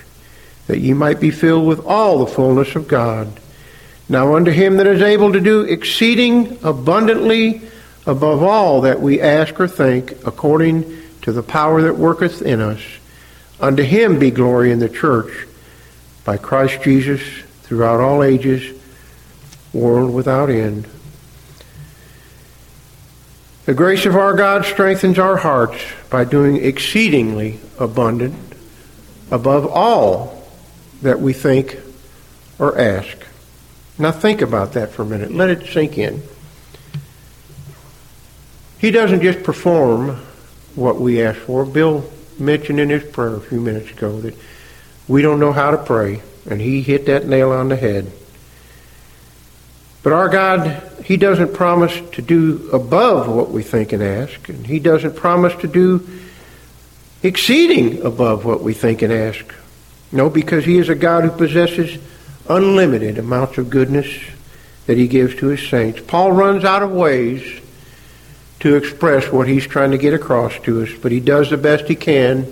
that 0.68 0.80
ye 0.80 0.94
might 0.94 1.20
be 1.20 1.32
filled 1.32 1.68
with 1.68 1.86
all 1.86 2.20
the 2.20 2.32
fullness 2.32 2.76
of 2.76 2.88
God. 2.88 3.28
Now 4.08 4.36
unto 4.36 4.52
him 4.52 4.78
that 4.78 4.88
is 4.88 5.02
able 5.02 5.34
to 5.34 5.40
do 5.40 5.62
exceeding 5.62 6.58
abundantly 6.64 7.62
above 8.06 8.42
all 8.42 8.82
that 8.82 9.02
we 9.02 9.22
ask 9.22 9.60
or 9.60 9.68
think, 9.68 10.12
according 10.26 10.98
to 11.22 11.32
the 11.32 11.44
power 11.44 11.82
that 11.84 11.98
worketh 11.98 12.42
in 12.42 12.60
us. 12.62 12.82
Unto 13.60 13.84
him 13.84 14.20
be 14.20 14.32
glory 14.32 14.72
in 14.72 14.80
the 14.80 14.90
church 14.90 15.48
by 16.24 16.38
Christ 16.38 16.82
Jesus 16.82 17.22
throughout 17.64 18.00
all 18.00 18.24
ages, 18.24 18.78
world 19.74 20.14
without 20.14 20.50
end. 20.50 20.88
The 23.66 23.74
grace 23.74 24.06
of 24.06 24.16
our 24.16 24.34
God 24.34 24.66
strengthens 24.66 25.20
our 25.20 25.38
hearts 25.38 25.80
by 26.10 26.24
doing 26.24 26.58
exceedingly 26.58 27.60
abundant 27.78 28.36
above 29.30 29.68
all 29.68 30.44
that 31.02 31.20
we 31.20 31.34
think 31.34 31.78
or 32.58 32.80
ask. 32.80 33.18
Now 33.98 34.12
think 34.12 34.42
about 34.42 34.74
that 34.74 34.92
for 34.92 35.04
a 35.04 35.06
minute. 35.06 35.32
Let 35.32 35.50
it 35.50 35.68
sink 35.68 35.98
in. 35.98 36.24
He 38.80 38.92
doesn't 38.92 39.22
just 39.22 39.44
perform 39.44 40.22
what 40.76 41.00
we 41.00 41.22
ask 41.22 41.38
for. 41.40 41.66
Bill 41.66 42.10
mentioned 42.40 42.80
in 42.80 42.90
his 42.90 43.04
prayer 43.04 43.36
a 43.36 43.42
few 43.42 43.60
minutes 43.60 43.92
ago 43.92 44.22
that 44.22 44.36
we 45.08 45.22
don't 45.22 45.40
know 45.40 45.52
how 45.52 45.72
to 45.72 45.78
pray, 45.78 46.22
and 46.50 46.62
he 46.62 46.82
hit 46.82 47.06
that 47.08 47.26
nail 47.26 47.52
on 47.52 47.70
the 47.70 47.76
head. 47.76 48.12
But 50.02 50.14
our 50.14 50.30
God, 50.30 50.82
He 51.04 51.18
doesn't 51.18 51.54
promise 51.54 52.00
to 52.12 52.22
do 52.22 52.70
above 52.72 53.28
what 53.28 53.50
we 53.50 53.64
think 53.64 53.92
and 53.92 54.02
ask, 54.02 54.48
and 54.50 54.66
He 54.66 54.80
doesn't 54.80 55.16
promise 55.16 55.56
to 55.62 55.68
do 55.68 56.08
exceeding 57.22 58.02
above 58.04 58.46
what 58.46 58.62
we 58.62 58.74
think 58.74 59.02
and 59.02 59.12
ask. 59.12 59.54
No, 60.12 60.30
because 60.30 60.64
He 60.64 60.78
is 60.78 60.90
a 60.90 60.96
God 60.96 61.26
who 61.26 61.32
possesses 61.32 62.02
unlimited 62.48 63.18
amounts 63.18 63.58
of 63.58 63.70
goodness 63.70 64.08
that 64.86 64.98
He 64.98 65.08
gives 65.08 65.36
to 65.36 65.48
His 65.48 65.68
saints. 65.68 66.02
Paul 66.08 66.32
runs 66.32 66.64
out 66.64 66.82
of 66.82 66.92
ways 66.92 67.62
to 68.60 68.76
express 68.76 69.32
what 69.32 69.48
he's 69.48 69.66
trying 69.66 69.92
to 69.92 69.98
get 69.98 70.14
across 70.14 70.58
to 70.60 70.84
us, 70.84 70.90
but 71.02 71.12
he 71.12 71.20
does 71.20 71.50
the 71.50 71.58
best 71.58 71.86
he 71.86 71.96
can 71.96 72.52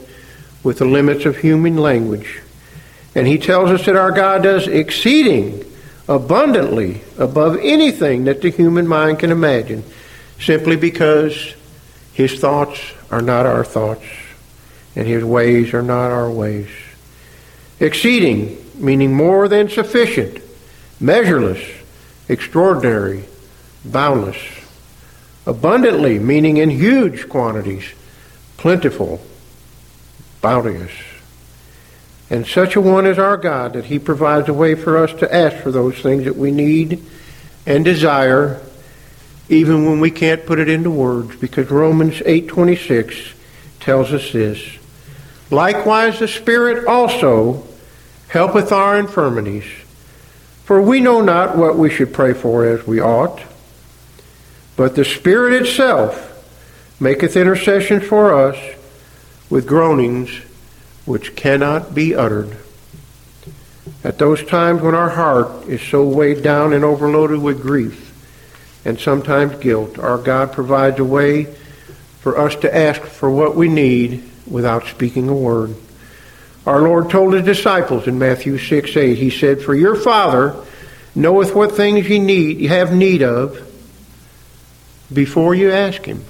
with 0.64 0.80
the 0.80 0.86
limits 0.86 1.26
of 1.26 1.38
human 1.38 1.78
language. 1.78 2.42
And 3.16 3.28
he 3.28 3.38
tells 3.38 3.70
us 3.70 3.86
that 3.86 3.96
our 3.96 4.12
God 4.12 4.44
does 4.44 4.68
exceeding 4.68 5.64
abundantly 6.08 7.02
above 7.18 7.58
anything 7.62 8.26
that 8.26 8.42
the 8.42 8.50
human 8.50 8.88
mind 8.88 9.20
can 9.20 9.32
imagine, 9.32 9.84
simply 10.40 10.76
because 10.76 11.56
his 12.14 12.40
thoughts 12.40 12.80
are 13.12 13.22
not 13.22 13.46
our 13.46 13.64
thoughts 13.64 14.06
and 14.96 15.08
his 15.08 15.24
ways 15.24 15.74
are 15.74 15.84
not 15.84 16.12
our 16.12 16.30
ways. 16.30 16.70
Exceeding, 17.80 18.58
meaning 18.76 19.14
more 19.14 19.48
than 19.48 19.70
sufficient, 19.70 20.42
measureless, 21.00 21.64
extraordinary, 22.28 23.26
boundless. 23.86 24.38
Abundantly, 25.48 26.20
meaning 26.20 26.58
in 26.58 26.70
huge 26.70 27.30
quantities, 27.30 27.86
plentiful, 28.58 29.22
bounteous. 30.42 30.92
And 32.30 32.46
such 32.46 32.76
a 32.76 32.82
one 32.82 33.06
is 33.06 33.18
our 33.18 33.38
God 33.38 33.72
that 33.72 33.86
He 33.86 33.98
provides 33.98 34.50
a 34.50 34.54
way 34.54 34.76
for 34.76 34.98
us 34.98 35.14
to 35.14 35.34
ask 35.34 35.56
for 35.64 35.72
those 35.72 35.96
things 36.00 36.26
that 36.26 36.36
we 36.36 36.52
need 36.52 37.02
and 37.66 37.86
desire, 37.86 38.62
even 39.48 39.86
when 39.86 40.02
we 40.02 40.12
can't 40.12 40.46
put 40.46 40.60
it 40.60 40.68
into 40.68 40.92
words, 40.92 41.38
because 41.38 41.72
Romans 41.72 42.22
8:26 42.26 43.34
tells 43.80 44.12
us 44.12 44.34
this. 44.34 44.62
Likewise, 45.50 46.20
the 46.20 46.28
Spirit 46.28 46.86
also 46.86 47.66
helpeth 48.28 48.74
our 48.74 49.00
infirmities, 49.00 49.64
for 50.66 50.82
we 50.82 51.00
know 51.00 51.22
not 51.22 51.58
what 51.58 51.78
we 51.78 51.90
should 51.90 52.14
pray 52.14 52.34
for 52.34 52.66
as 52.66 52.86
we 52.86 53.00
ought, 53.00 53.40
but 54.78 54.96
the 54.96 55.04
Spirit 55.04 55.62
itself 55.62 56.24
maketh 57.02 57.36
intercession 57.36 58.00
for 58.00 58.34
us 58.34 58.58
with 59.50 59.68
groanings 59.68 60.30
which 61.06 61.36
cannot 61.36 61.94
be 61.94 62.16
uttered. 62.16 62.56
At 64.04 64.20
those 64.20 64.46
times 64.46 64.82
when 64.82 64.96
our 64.96 65.10
heart 65.10 65.68
is 65.68 65.82
so 65.82 66.08
weighed 66.08 66.44
down 66.44 66.74
and 66.74 66.86
overloaded 66.86 67.42
with 67.42 67.62
grief 67.62 68.14
and 68.86 69.00
sometimes 69.00 69.58
guilt, 69.58 69.98
our 69.98 70.18
God 70.18 70.54
provides 70.54 71.00
a 71.00 71.04
way 71.04 71.46
for 72.20 72.38
us 72.38 72.56
to 72.58 72.76
ask 72.76 73.02
for 73.02 73.32
what 73.32 73.56
we 73.56 73.70
need 73.70 74.24
without 74.46 74.86
speaking 74.86 75.28
a 75.28 75.34
word. 75.34 75.76
Our 76.66 76.82
Lord 76.82 77.10
told 77.10 77.34
his 77.34 77.46
disciples 77.46 78.08
in 78.08 78.20
Matthew 78.20 78.58
6 78.58 78.96
8, 78.96 79.18
He 79.18 79.30
said, 79.30 79.62
For 79.62 79.74
your 79.74 79.96
Father 79.96 80.56
knoweth 81.16 81.56
what 81.56 81.72
things 81.72 82.08
ye 82.08 82.20
need, 82.20 82.62
have 82.70 82.94
need 82.94 83.24
of 83.24 83.67
before 85.12 85.56
you 85.56 85.72
ask 85.72 86.04
Him. 86.06 86.24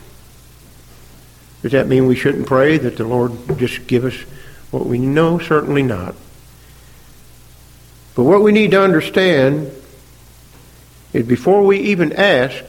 Does 1.61 1.71
that 1.71 1.87
mean 1.87 2.07
we 2.07 2.15
shouldn't 2.15 2.47
pray 2.47 2.77
that 2.77 2.97
the 2.97 3.03
Lord 3.03 3.31
just 3.57 3.87
give 3.87 4.05
us 4.05 4.15
what 4.71 4.85
we 4.85 4.99
know, 4.99 5.39
certainly 5.39 5.83
not. 5.83 6.15
But 8.15 8.23
what 8.23 8.41
we 8.41 8.51
need 8.51 8.71
to 8.71 8.81
understand 8.81 9.71
is 11.13 11.25
before 11.25 11.63
we 11.63 11.79
even 11.79 12.13
ask, 12.13 12.63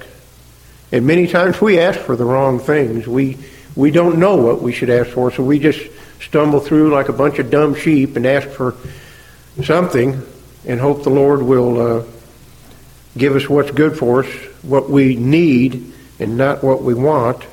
and 0.92 1.06
many 1.06 1.26
times 1.26 1.60
we 1.60 1.78
ask 1.78 1.98
for 1.98 2.16
the 2.16 2.24
wrong 2.24 2.58
things, 2.58 3.06
we, 3.06 3.36
we 3.74 3.90
don't 3.90 4.18
know 4.18 4.36
what 4.36 4.62
we 4.62 4.72
should 4.72 4.90
ask 4.90 5.10
for, 5.10 5.30
so 5.32 5.42
we 5.42 5.58
just 5.58 5.80
stumble 6.20 6.60
through 6.60 6.90
like 6.90 7.08
a 7.08 7.12
bunch 7.12 7.38
of 7.38 7.50
dumb 7.50 7.74
sheep 7.74 8.16
and 8.16 8.26
ask 8.26 8.48
for 8.48 8.74
something 9.64 10.22
and 10.66 10.80
hope 10.80 11.02
the 11.02 11.10
Lord 11.10 11.42
will 11.42 11.80
uh, 12.00 12.04
give 13.16 13.34
us 13.34 13.48
what's 13.48 13.70
good 13.70 13.96
for 13.96 14.24
us, 14.24 14.30
what 14.62 14.88
we 14.88 15.16
need, 15.16 15.92
and 16.18 16.36
not 16.36 16.62
what 16.62 16.82
we 16.82 16.94
want. 16.94 17.44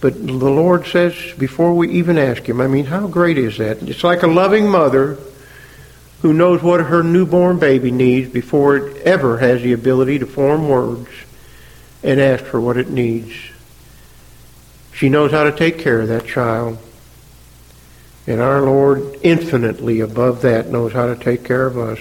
But 0.00 0.14
the 0.14 0.50
Lord 0.50 0.86
says 0.86 1.14
before 1.36 1.74
we 1.74 1.90
even 1.90 2.18
ask 2.18 2.48
Him, 2.48 2.60
I 2.60 2.68
mean, 2.68 2.86
how 2.86 3.06
great 3.08 3.36
is 3.36 3.58
that? 3.58 3.82
It's 3.82 4.04
like 4.04 4.22
a 4.22 4.28
loving 4.28 4.68
mother 4.68 5.18
who 6.22 6.32
knows 6.32 6.62
what 6.62 6.80
her 6.80 7.02
newborn 7.02 7.58
baby 7.58 7.90
needs 7.90 8.30
before 8.30 8.76
it 8.76 8.96
ever 9.02 9.38
has 9.38 9.62
the 9.62 9.72
ability 9.72 10.18
to 10.18 10.26
form 10.26 10.68
words 10.68 11.08
and 12.02 12.20
ask 12.20 12.44
for 12.44 12.60
what 12.60 12.76
it 12.76 12.90
needs. 12.90 13.34
She 14.92 15.08
knows 15.08 15.30
how 15.30 15.44
to 15.44 15.52
take 15.52 15.78
care 15.78 16.00
of 16.00 16.08
that 16.08 16.26
child. 16.26 16.78
And 18.26 18.40
our 18.40 18.62
Lord, 18.62 19.18
infinitely 19.22 20.00
above 20.00 20.42
that, 20.42 20.68
knows 20.68 20.92
how 20.92 21.06
to 21.06 21.16
take 21.16 21.44
care 21.44 21.66
of 21.66 21.78
us. 21.78 21.98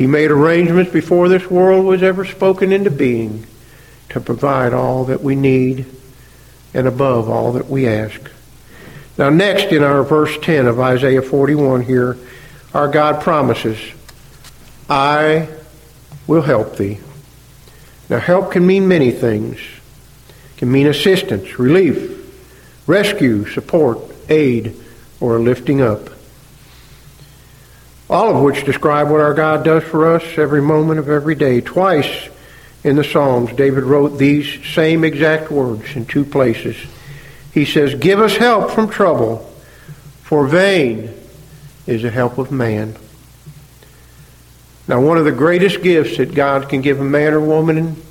He 0.00 0.06
made 0.06 0.30
arrangements 0.30 0.90
before 0.90 1.28
this 1.28 1.50
world 1.50 1.84
was 1.84 2.02
ever 2.02 2.24
spoken 2.24 2.72
into 2.72 2.90
being 2.90 3.46
to 4.08 4.18
provide 4.18 4.72
all 4.72 5.04
that 5.04 5.20
we 5.20 5.36
need 5.36 5.84
and 6.72 6.86
above 6.86 7.28
all 7.28 7.52
that 7.52 7.68
we 7.68 7.86
ask. 7.86 8.18
Now, 9.18 9.28
next 9.28 9.72
in 9.74 9.82
our 9.82 10.02
verse 10.02 10.38
10 10.40 10.66
of 10.66 10.80
Isaiah 10.80 11.20
41 11.20 11.82
here, 11.82 12.16
our 12.72 12.88
God 12.88 13.20
promises, 13.20 13.78
I 14.88 15.48
will 16.26 16.40
help 16.40 16.78
thee. 16.78 16.98
Now, 18.08 18.20
help 18.20 18.52
can 18.52 18.66
mean 18.66 18.88
many 18.88 19.10
things. 19.10 19.58
It 19.58 20.56
can 20.56 20.72
mean 20.72 20.86
assistance, 20.86 21.58
relief, 21.58 22.40
rescue, 22.86 23.44
support, 23.44 23.98
aid, 24.30 24.74
or 25.20 25.36
a 25.36 25.42
lifting 25.42 25.82
up. 25.82 26.08
All 28.10 28.34
of 28.34 28.42
which 28.42 28.64
describe 28.64 29.08
what 29.08 29.20
our 29.20 29.34
God 29.34 29.64
does 29.64 29.84
for 29.84 30.16
us 30.16 30.24
every 30.36 30.60
moment 30.60 30.98
of 30.98 31.08
every 31.08 31.36
day. 31.36 31.60
Twice 31.60 32.28
in 32.82 32.96
the 32.96 33.04
Psalms, 33.04 33.52
David 33.52 33.84
wrote 33.84 34.18
these 34.18 34.66
same 34.66 35.04
exact 35.04 35.48
words 35.48 35.94
in 35.94 36.06
two 36.06 36.24
places. 36.24 36.76
He 37.54 37.64
says, 37.64 37.94
Give 37.94 38.18
us 38.18 38.36
help 38.36 38.72
from 38.72 38.90
trouble, 38.90 39.48
for 40.22 40.44
vain 40.48 41.14
is 41.86 42.02
the 42.02 42.10
help 42.10 42.36
of 42.38 42.50
man. 42.50 42.96
Now, 44.88 45.00
one 45.00 45.18
of 45.18 45.24
the 45.24 45.30
greatest 45.30 45.80
gifts 45.80 46.16
that 46.16 46.34
God 46.34 46.68
can 46.68 46.80
give 46.80 46.98
a 46.98 47.04
man 47.04 47.32
or 47.32 47.40
woman, 47.40 48.02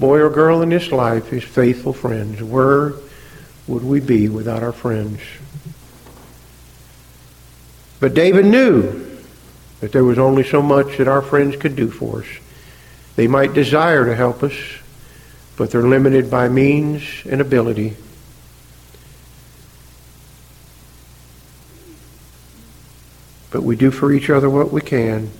boy 0.00 0.18
or 0.20 0.30
girl 0.30 0.62
in 0.62 0.70
this 0.70 0.90
life, 0.90 1.30
is 1.34 1.44
faithful 1.44 1.92
friends. 1.92 2.42
Where 2.42 2.94
would 3.66 3.84
we 3.84 4.00
be 4.00 4.30
without 4.30 4.62
our 4.62 4.72
friends? 4.72 5.20
But 8.00 8.14
David 8.14 8.46
knew 8.46 9.05
that 9.80 9.92
there 9.92 10.04
was 10.04 10.18
only 10.18 10.44
so 10.44 10.62
much 10.62 10.96
that 10.96 11.08
our 11.08 11.22
friends 11.22 11.56
could 11.56 11.76
do 11.76 11.90
for 11.90 12.20
us. 12.20 12.26
They 13.16 13.26
might 13.26 13.54
desire 13.54 14.04
to 14.04 14.14
help 14.14 14.42
us, 14.42 14.54
but 15.56 15.70
they're 15.70 15.82
limited 15.82 16.30
by 16.30 16.48
means 16.48 17.02
and 17.28 17.40
ability. 17.40 17.96
But 23.50 23.62
we 23.62 23.76
do 23.76 23.90
for 23.90 24.12
each 24.12 24.28
other 24.28 24.50
what 24.50 24.70
we 24.72 24.80
can. 24.80 25.30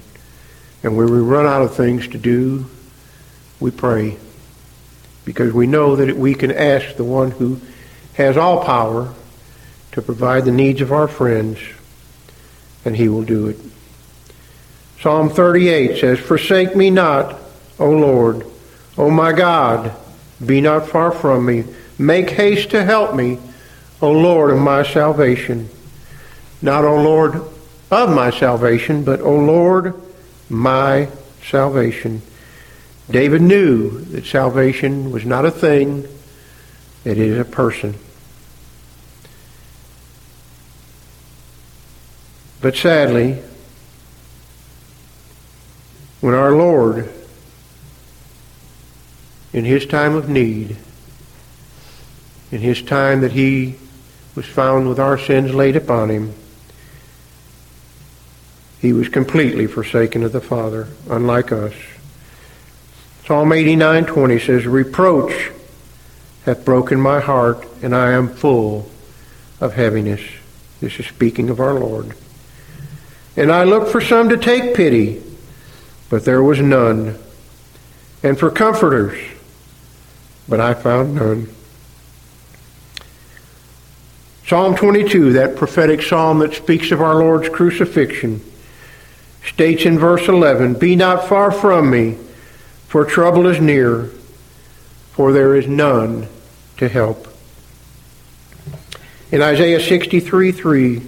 And 0.83 0.97
when 0.97 1.11
we 1.11 1.19
run 1.19 1.47
out 1.47 1.63
of 1.63 1.75
things 1.75 2.09
to 2.09 2.19
do, 2.19 2.67
we 3.61 3.71
pray. 3.71 4.17
Because 5.25 5.53
we 5.53 5.67
know 5.67 5.97
that 5.97 6.17
we 6.17 6.35
can 6.35 6.51
ask 6.53 6.97
the 6.97 7.05
one 7.05 7.33
who 7.33 7.61
has 8.15 8.37
all 8.37 8.65
power 8.65 9.13
to 9.93 10.03
provide 10.03 10.45
the 10.45 10.53
needs 10.53 10.81
of 10.81 10.93
our 10.93 11.09
friends, 11.09 11.59
and 12.85 12.97
he 12.97 13.09
will 13.09 13.25
do 13.25 13.49
it. 13.49 13.59
Psalm 15.01 15.29
38 15.29 16.01
says, 16.01 16.19
Forsake 16.19 16.75
me 16.75 16.91
not, 16.91 17.39
O 17.79 17.91
Lord, 17.91 18.47
O 18.97 19.11
my 19.11 19.33
God, 19.33 19.95
be 20.45 20.61
not 20.61 20.89
far 20.89 21.11
from 21.11 21.47
me. 21.47 21.65
Make 21.99 22.31
haste 22.31 22.71
to 22.71 22.85
help 22.85 23.15
me, 23.15 23.39
O 24.01 24.11
Lord 24.11 24.51
of 24.51 24.59
my 24.59 24.83
salvation. 24.83 25.69
Not, 26.63 26.85
O 26.85 27.03
Lord 27.03 27.43
of 27.91 28.11
my 28.11 28.31
salvation, 28.31 29.05
but, 29.05 29.21
O 29.21 29.37
Lord, 29.37 29.95
my 30.49 31.09
salvation. 31.45 32.23
David 33.11 33.43
knew 33.43 34.01
that 34.07 34.27
salvation 34.27 35.13
was 35.13 35.25
not 35.25 35.45
a 35.45 35.51
thing, 35.51 36.09
it 37.05 37.19
is 37.19 37.39
a 37.39 37.45
person. 37.45 37.95
But 42.61 42.75
sadly, 42.77 43.43
when 46.21 46.35
our 46.35 46.53
Lord, 46.53 47.13
in 49.53 49.65
his 49.65 49.87
time 49.87 50.15
of 50.15 50.29
need, 50.29 50.77
in 52.51 52.61
his 52.61 52.83
time 52.83 53.21
that 53.21 53.33
he 53.33 53.77
was 54.35 54.47
found 54.47 54.89
with 54.89 54.99
our 54.99 55.19
sins 55.19 55.55
laid 55.55 55.77
upon 55.77 56.11
him, 56.11 56.33
he 58.81 58.93
was 58.93 59.09
completely 59.09 59.67
forsaken 59.67 60.23
of 60.23 60.33
the 60.33 60.41
Father, 60.41 60.89
unlike 61.11 61.51
us. 61.51 61.73
Psalm 63.27 63.53
89:20 63.53 64.39
says, 64.39 64.67
"Reproach 64.67 65.51
hath 66.45 66.65
broken 66.65 67.01
my 67.01 67.19
heart, 67.19 67.67
and 67.83 67.95
I 67.95 68.13
am 68.13 68.29
full 68.29 68.89
of 69.61 69.75
heaviness." 69.75 70.21
This 70.81 71.01
is 71.01 71.07
speaking 71.07 71.51
of 71.51 71.59
our 71.59 71.75
Lord. 71.75 72.13
And 73.37 73.51
I 73.51 73.65
looked 73.65 73.91
for 73.91 74.01
some 74.01 74.29
to 74.29 74.37
take 74.37 74.75
pity, 74.75 75.21
but 76.09 76.25
there 76.25 76.43
was 76.43 76.61
none, 76.61 77.19
and 78.23 78.39
for 78.39 78.51
comforters, 78.51 79.19
but 80.49 80.61
I 80.61 80.75
found 80.75 81.15
none. 81.15 81.49
Psalm 84.47 84.77
22, 84.77 85.33
that 85.33 85.57
prophetic 85.57 86.01
psalm 86.01 86.39
that 86.39 86.55
speaks 86.55 86.93
of 86.93 87.01
our 87.01 87.17
Lord's 87.17 87.49
crucifixion, 87.49 88.41
states 89.45 89.85
in 89.85 89.99
verse 89.99 90.29
11, 90.29 90.75
Be 90.75 90.95
not 90.95 91.29
far 91.29 91.51
from 91.51 91.91
me, 91.91 92.17
for 92.87 93.05
trouble 93.05 93.47
is 93.47 93.61
near, 93.61 94.05
for 95.11 95.33
there 95.33 95.57
is 95.57 95.67
none 95.67 96.29
to 96.77 96.89
help. 96.89 97.27
In 99.33 99.43
Isaiah 99.43 99.81
63, 99.81 100.53
3, 100.53 101.03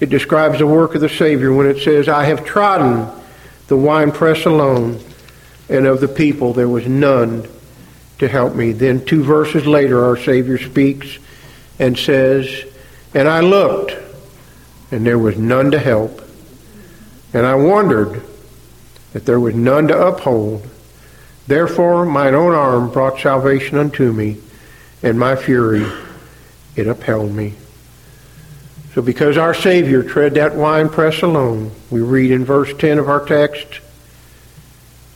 it 0.00 0.10
describes 0.10 0.58
the 0.58 0.66
work 0.66 0.96
of 0.96 1.00
the 1.00 1.08
Savior 1.08 1.52
when 1.52 1.66
it 1.66 1.82
says, 1.82 2.08
I 2.08 2.24
have 2.24 2.44
trodden 2.44 3.08
the 3.68 3.76
winepress 3.76 4.46
alone, 4.46 5.00
and 5.68 5.86
of 5.86 6.00
the 6.00 6.08
people 6.08 6.52
there 6.52 6.68
was 6.68 6.86
none 6.86 7.48
to 8.18 8.28
help 8.28 8.54
me. 8.54 8.72
Then 8.72 9.04
two 9.04 9.22
verses 9.22 9.66
later, 9.66 10.04
our 10.04 10.16
Savior 10.16 10.58
speaks 10.58 11.18
and 11.78 11.98
says, 11.98 12.64
And 13.14 13.28
I 13.28 13.40
looked, 13.40 13.92
and 14.90 15.06
there 15.06 15.18
was 15.18 15.36
none 15.36 15.70
to 15.72 15.78
help. 15.78 16.22
And 17.32 17.44
I 17.44 17.54
wondered 17.54 18.22
that 19.12 19.26
there 19.26 19.40
was 19.40 19.54
none 19.54 19.88
to 19.88 20.06
uphold. 20.08 20.66
Therefore 21.46 22.04
mine 22.06 22.34
own 22.34 22.54
arm 22.54 22.90
brought 22.90 23.20
salvation 23.20 23.78
unto 23.78 24.12
me, 24.12 24.38
and 25.02 25.18
my 25.18 25.36
fury 25.36 25.86
it 26.76 26.86
upheld 26.86 27.32
me. 27.32 27.54
So 28.96 29.02
because 29.02 29.36
our 29.36 29.52
Savior 29.52 30.02
tread 30.02 30.32
that 30.36 30.54
winepress 30.54 31.20
alone, 31.20 31.70
we 31.90 32.00
read 32.00 32.30
in 32.30 32.46
verse 32.46 32.72
10 32.78 32.98
of 32.98 33.10
our 33.10 33.22
text, 33.26 33.80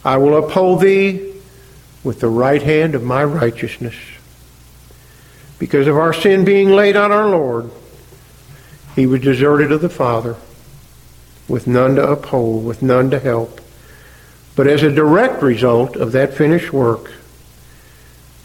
I 0.05 0.19
will 0.19 0.37
uphold 0.37 0.83
thee 0.83 1.33
with 2.05 2.21
the 2.21 2.29
right 2.29 2.63
hand 2.63 2.95
of 2.95 3.03
my 3.03 3.25
righteousness. 3.25 3.95
Because 5.59 5.87
of 5.87 5.97
our 5.97 6.13
sin 6.13 6.45
being 6.45 6.69
laid 6.69 6.95
on 6.95 7.11
our 7.11 7.31
Lord, 7.31 7.71
he 8.97 9.07
was 9.07 9.23
deserted 9.23 9.73
of 9.73 9.81
the 9.81 9.89
Father, 9.89 10.37
with 11.49 11.67
none 11.67 11.97
to 11.97 12.07
uphold, 12.07 12.67
with 12.67 12.83
none 12.83 13.09
to 13.09 13.19
help. 13.19 13.63
But 14.57 14.67
as 14.67 14.83
a 14.83 14.95
direct 14.95 15.43
result 15.43 15.97
of 15.97 16.13
that 16.13 16.35
finished 16.35 16.71
work, 16.71 17.13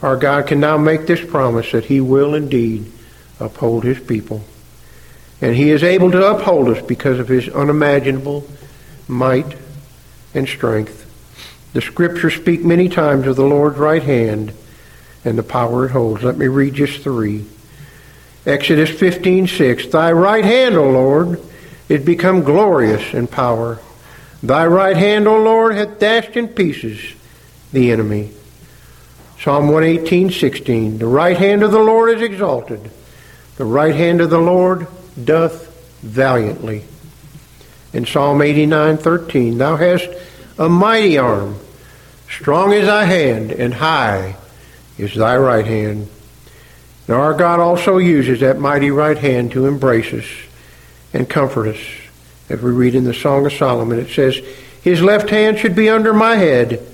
our 0.01 0.15
God 0.15 0.47
can 0.47 0.61
now 0.61 0.77
make 0.77 1.07
this 1.07 1.29
promise 1.29 1.73
that 1.73 1.83
he 1.83 1.99
will 1.99 2.33
indeed 2.33 2.89
uphold 3.37 3.83
his 3.83 3.99
people. 3.99 4.45
And 5.41 5.55
he 5.55 5.69
is 5.69 5.83
able 5.83 6.11
to 6.11 6.31
uphold 6.31 6.69
us 6.69 6.81
because 6.81 7.19
of 7.19 7.27
his 7.27 7.49
unimaginable 7.49 8.47
might 9.07 9.57
and 10.33 10.47
strength. 10.47 11.01
The 11.73 11.81
scriptures 11.81 12.35
speak 12.35 12.63
many 12.63 12.87
times 12.87 13.27
of 13.27 13.35
the 13.35 13.43
Lord's 13.43 13.77
right 13.77 14.03
hand 14.03 14.53
and 15.25 15.37
the 15.37 15.43
power 15.43 15.85
it 15.85 15.91
holds. 15.91 16.23
Let 16.23 16.37
me 16.37 16.47
read 16.47 16.75
just 16.75 17.01
three. 17.01 17.45
Exodus 18.45 18.91
15:6 18.91 19.87
Thy 19.91 20.11
right 20.11 20.45
hand, 20.45 20.75
O 20.75 20.89
Lord, 20.89 21.41
is 21.89 22.03
become 22.03 22.43
glorious 22.43 23.13
in 23.13 23.27
power. 23.27 23.79
Thy 24.41 24.65
right 24.67 24.95
hand, 24.95 25.27
O 25.27 25.37
Lord, 25.37 25.75
hath 25.75 25.99
dashed 25.99 26.37
in 26.37 26.47
pieces 26.49 26.99
the 27.73 27.91
enemy. 27.91 28.29
Psalm 29.39 29.67
118:16 29.67 30.99
The 30.99 31.07
right 31.07 31.37
hand 31.37 31.63
of 31.63 31.71
the 31.71 31.79
Lord 31.79 32.15
is 32.15 32.21
exalted. 32.21 32.91
The 33.57 33.65
right 33.65 33.95
hand 33.95 34.21
of 34.21 34.29
the 34.29 34.39
Lord 34.39 34.87
doth 35.21 35.67
valiantly. 36.01 36.83
In 37.93 38.05
Psalm 38.05 38.41
89:13, 38.41 39.57
Thou 39.57 39.75
hast 39.77 40.09
a 40.57 40.69
mighty 40.69 41.17
arm, 41.17 41.57
strong 42.29 42.73
is 42.73 42.87
thy 42.87 43.05
hand, 43.05 43.51
and 43.51 43.73
high 43.73 44.35
is 44.97 45.15
thy 45.15 45.37
right 45.37 45.65
hand. 45.65 46.09
Now 47.07 47.15
our 47.15 47.33
God 47.33 47.59
also 47.59 47.97
uses 47.97 48.39
that 48.39 48.59
mighty 48.59 48.91
right 48.91 49.17
hand 49.17 49.51
to 49.51 49.67
embrace 49.67 50.13
us 50.13 50.25
and 51.13 51.29
comfort 51.29 51.69
us. 51.75 51.81
As 52.49 52.61
we 52.61 52.71
read 52.71 52.95
in 52.95 53.05
the 53.05 53.13
Song 53.13 53.45
of 53.45 53.53
Solomon, 53.53 53.99
it 53.99 54.09
says, 54.09 54.39
His 54.81 55.01
left 55.01 55.29
hand 55.29 55.59
should 55.59 55.75
be 55.75 55.89
under 55.89 56.13
my 56.13 56.35
head, 56.35 56.85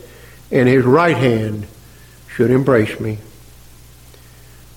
and 0.51 0.67
his 0.67 0.85
right 0.85 1.17
hand 1.17 1.67
should 2.29 2.51
embrace 2.51 2.99
me. 2.99 3.17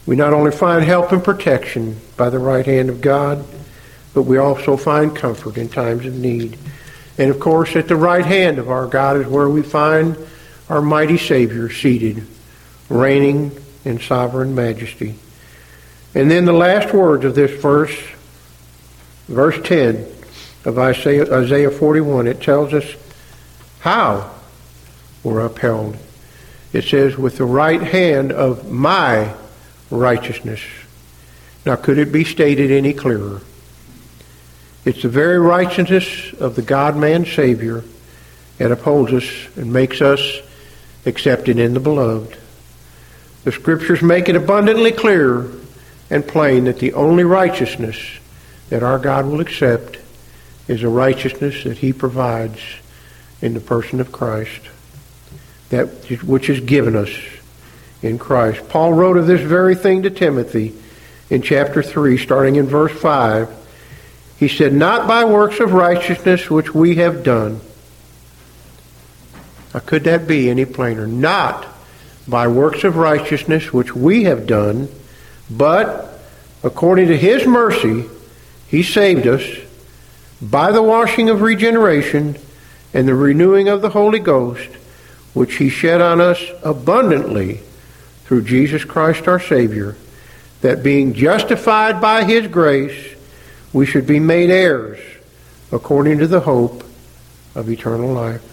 We 0.07 0.17
not 0.17 0.33
only 0.33 0.51
find 0.51 0.85
help 0.85 1.13
and 1.13 1.25
protection 1.25 2.01
by 2.17 2.31
the 2.31 2.39
right 2.39 2.67
hand 2.67 2.91
of 2.91 3.01
God, 3.01 3.45
but 4.13 4.23
we 4.23 4.39
also 4.39 4.77
find 4.77 5.17
comfort 5.17 5.57
in 5.57 5.69
times 5.69 6.05
of 6.07 6.15
need. 6.15 6.59
And 7.17 7.31
of 7.31 7.41
course, 7.41 7.75
at 7.77 7.89
the 7.89 7.97
right 7.97 8.25
hand 8.25 8.59
of 8.59 8.71
our 8.71 8.87
God 8.87 9.17
is 9.17 9.27
where 9.27 9.49
we 9.49 9.63
find 9.63 10.17
our 10.69 10.83
mighty 10.83 11.19
Savior 11.19 11.71
seated, 11.71 12.27
reigning 12.89 13.53
in 13.85 14.01
sovereign 14.01 14.55
majesty. 14.55 15.15
And 16.15 16.31
then 16.31 16.45
the 16.45 16.53
last 16.53 16.95
words 16.95 17.25
of 17.25 17.35
this 17.35 17.61
verse, 17.61 17.97
verse 19.27 19.59
10 19.67 20.07
of 20.65 20.79
Isaiah 20.79 21.71
41, 21.71 22.27
it 22.27 22.41
tells 22.41 22.73
us 22.73 22.95
how 23.81 24.31
we're 25.23 25.45
upheld. 25.45 25.97
It 26.73 26.85
says, 26.85 27.17
with 27.17 27.39
the 27.39 27.45
right 27.45 27.83
hand 27.83 28.33
of 28.33 28.71
my 28.71 29.35
righteousness. 29.91 30.61
Now, 31.65 31.77
could 31.77 31.99
it 31.99 32.13
be 32.13 32.25
stated 32.25 32.71
any 32.71 32.93
clearer? 32.93 33.41
It's 34.85 35.03
the 35.03 35.09
very 35.09 35.39
righteousness 35.39 36.35
of 36.35 36.57
the 36.57 36.63
God 36.63 36.97
man 36.97 37.25
Savior 37.25 37.85
that 38.59 38.71
upholds 38.71 39.13
us 39.13 39.57
and 39.57 39.73
makes 39.73 40.03
us 40.03 40.41
accepted 41.07 41.59
in 41.59 41.75
the 41.75 41.81
beloved. 41.81 42.37
The 43.45 43.53
scriptures 43.53 44.03
make 44.03 44.29
it 44.29 44.37
abundantly 44.37 44.93
clear 44.93 45.51
and 46.11 46.27
plain 46.27 46.65
that 46.65 46.79
the 46.79 46.93
only 46.95 47.25
righteousness 47.25 47.99
that 48.69 48.83
our 48.83 48.99
God 48.99 49.27
will 49.27 49.41
accept 49.41 49.99
is 50.69 50.83
a 50.83 50.89
righteousness 50.89 51.65
that 51.65 51.79
he 51.79 51.93
provides 51.93 52.61
in 53.43 53.55
the 53.55 53.61
person 53.61 54.01
of 54.01 54.13
Christ, 54.13 54.61
that 55.71 55.89
which 56.23 56.49
is 56.49 56.61
given 56.61 56.97
us 56.97 57.11
in 58.05 58.19
Christ. 58.19 58.69
Paul 58.69 58.93
wrote 58.93 59.17
of 59.17 59.27
this 59.27 59.41
very 59.41 59.75
thing 59.75 60.03
to 60.03 60.11
Timothy 60.11 60.75
in 61.31 61.41
chapter 61.41 61.83
3, 61.83 62.19
starting 62.19 62.57
in 62.57 62.67
verse 62.67 62.93
5. 62.93 63.49
He 64.39 64.47
said, 64.47 64.75
Not 64.75 65.09
by 65.09 65.25
works 65.25 65.59
of 65.59 65.73
righteousness 65.73 66.51
which 66.51 66.75
we 66.75 66.97
have 66.97 67.25
done. 67.25 67.61
Now, 69.73 69.81
could 69.81 70.05
that 70.05 70.29
be 70.29 70.51
any 70.51 70.67
plainer? 70.67 71.07
Not 71.07 71.67
by 72.29 72.47
works 72.47 72.85
of 72.85 72.97
righteousness 72.97 73.73
which 73.73 73.97
we 73.97 74.25
have 74.25 74.47
done, 74.47 74.89
but 75.51 76.21
according 76.63 77.09
to 77.09 77.17
his 77.17 77.47
mercy, 77.47 78.05
he 78.69 78.83
saved 78.83 79.27
us 79.27 79.45
by 80.43 80.73
the 80.73 80.83
washing 80.83 81.31
of 81.31 81.41
regeneration 81.41 82.37
and 82.93 83.09
the 83.09 83.15
renewing 83.15 83.69
of 83.69 83.81
the 83.81 83.91
Holy 83.91 84.19
Ghost, 84.19 84.69
which 85.33 85.57
he 85.57 85.71
shed 85.71 86.03
on 86.03 86.21
us 86.21 86.43
abundantly 86.63 87.61
through 88.25 88.43
Jesus 88.43 88.85
Christ 88.85 89.29
our 89.29 89.41
Savior, 89.41 89.97
that 90.61 90.83
being 90.83 91.15
justified 91.15 92.01
by 92.01 92.25
his 92.25 92.47
grace, 92.47 93.15
we 93.73 93.87
should 93.87 94.07
be 94.07 94.21
made 94.21 94.51
heirs 94.51 94.99
according 95.71 96.19
to 96.19 96.27
the 96.27 96.41
hope 96.41 96.85
of 97.55 97.69
eternal 97.69 98.13
life. 98.13 98.51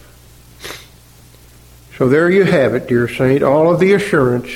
So 1.97 2.09
there 2.09 2.29
you 2.29 2.43
have 2.43 2.73
it, 2.73 2.87
dear 2.87 3.07
saint, 3.07 3.43
all 3.43 3.71
of 3.71 3.79
the 3.79 3.93
assurance, 3.93 4.49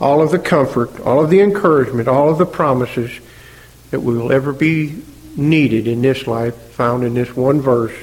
all 0.00 0.22
of 0.22 0.30
the 0.30 0.38
comfort, 0.38 1.00
all 1.00 1.22
of 1.22 1.30
the 1.30 1.40
encouragement, 1.40 2.08
all 2.08 2.30
of 2.30 2.38
the 2.38 2.46
promises 2.46 3.10
that 3.90 4.00
will 4.00 4.32
ever 4.32 4.52
be 4.52 5.02
needed 5.36 5.86
in 5.86 6.02
this 6.02 6.26
life 6.26 6.54
found 6.54 7.04
in 7.04 7.14
this 7.14 7.34
one 7.34 7.60
verse 7.60 7.96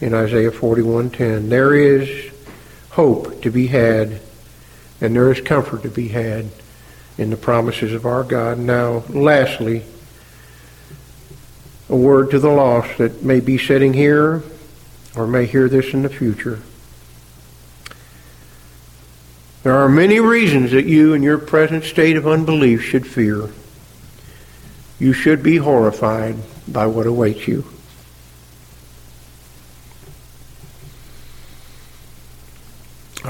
in 0.00 0.14
Isaiah 0.14 0.50
41:10. 0.50 1.48
There 1.48 1.74
is 1.74 2.30
hope 2.90 3.42
to 3.42 3.50
be 3.50 3.66
had 3.66 4.20
and 5.00 5.14
there 5.14 5.30
is 5.32 5.40
comfort 5.40 5.82
to 5.82 5.88
be 5.88 6.08
had 6.08 6.50
in 7.18 7.30
the 7.30 7.36
promises 7.36 7.92
of 7.92 8.06
our 8.06 8.22
God. 8.22 8.58
Now, 8.58 9.04
lastly, 9.08 9.84
a 11.88 11.96
word 11.96 12.30
to 12.30 12.38
the 12.38 12.50
lost 12.50 12.98
that 12.98 13.22
may 13.22 13.40
be 13.40 13.58
sitting 13.58 13.92
here 13.92 14.42
or 15.16 15.26
may 15.26 15.46
hear 15.46 15.68
this 15.68 15.92
in 15.92 16.02
the 16.02 16.08
future. 16.08 16.60
There 19.62 19.74
are 19.74 19.88
many 19.88 20.20
reasons 20.20 20.70
that 20.70 20.86
you, 20.86 21.12
in 21.12 21.22
your 21.22 21.36
present 21.36 21.84
state 21.84 22.16
of 22.16 22.26
unbelief, 22.26 22.82
should 22.82 23.06
fear. 23.06 23.50
You 24.98 25.12
should 25.12 25.42
be 25.42 25.56
horrified 25.56 26.36
by 26.66 26.86
what 26.86 27.06
awaits 27.06 27.46
you. 27.46 27.66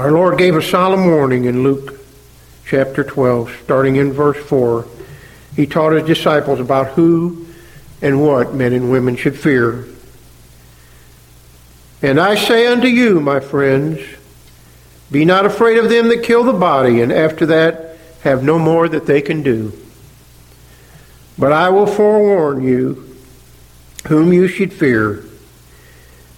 Our 0.01 0.11
Lord 0.11 0.39
gave 0.39 0.55
a 0.55 0.63
solemn 0.63 1.05
warning 1.05 1.45
in 1.45 1.61
Luke 1.61 1.99
chapter 2.65 3.03
12, 3.03 3.55
starting 3.63 3.97
in 3.97 4.13
verse 4.13 4.43
4. 4.47 4.87
He 5.55 5.67
taught 5.67 5.93
his 5.93 6.07
disciples 6.07 6.59
about 6.59 6.93
who 6.93 7.45
and 8.01 8.19
what 8.19 8.51
men 8.51 8.73
and 8.73 8.89
women 8.89 9.15
should 9.15 9.37
fear. 9.37 9.85
And 12.01 12.19
I 12.19 12.33
say 12.33 12.65
unto 12.65 12.87
you, 12.87 13.19
my 13.19 13.39
friends, 13.41 13.99
be 15.11 15.23
not 15.23 15.45
afraid 15.45 15.77
of 15.77 15.87
them 15.87 16.07
that 16.07 16.23
kill 16.23 16.45
the 16.45 16.53
body, 16.53 16.99
and 16.99 17.11
after 17.11 17.45
that 17.45 17.99
have 18.23 18.43
no 18.43 18.57
more 18.57 18.89
that 18.89 19.05
they 19.05 19.21
can 19.21 19.43
do. 19.43 19.71
But 21.37 21.53
I 21.53 21.69
will 21.69 21.85
forewarn 21.85 22.63
you 22.63 23.15
whom 24.07 24.33
you 24.33 24.47
should 24.47 24.73
fear. 24.73 25.17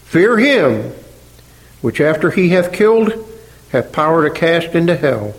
Fear 0.03 0.37
him 0.37 0.91
which 1.79 2.01
after 2.01 2.29
he 2.29 2.49
hath 2.49 2.73
killed 2.73 3.29
hath 3.73 3.91
power 3.91 4.29
to 4.29 4.33
cast 4.33 4.75
into 4.75 4.95
hell. 4.95 5.33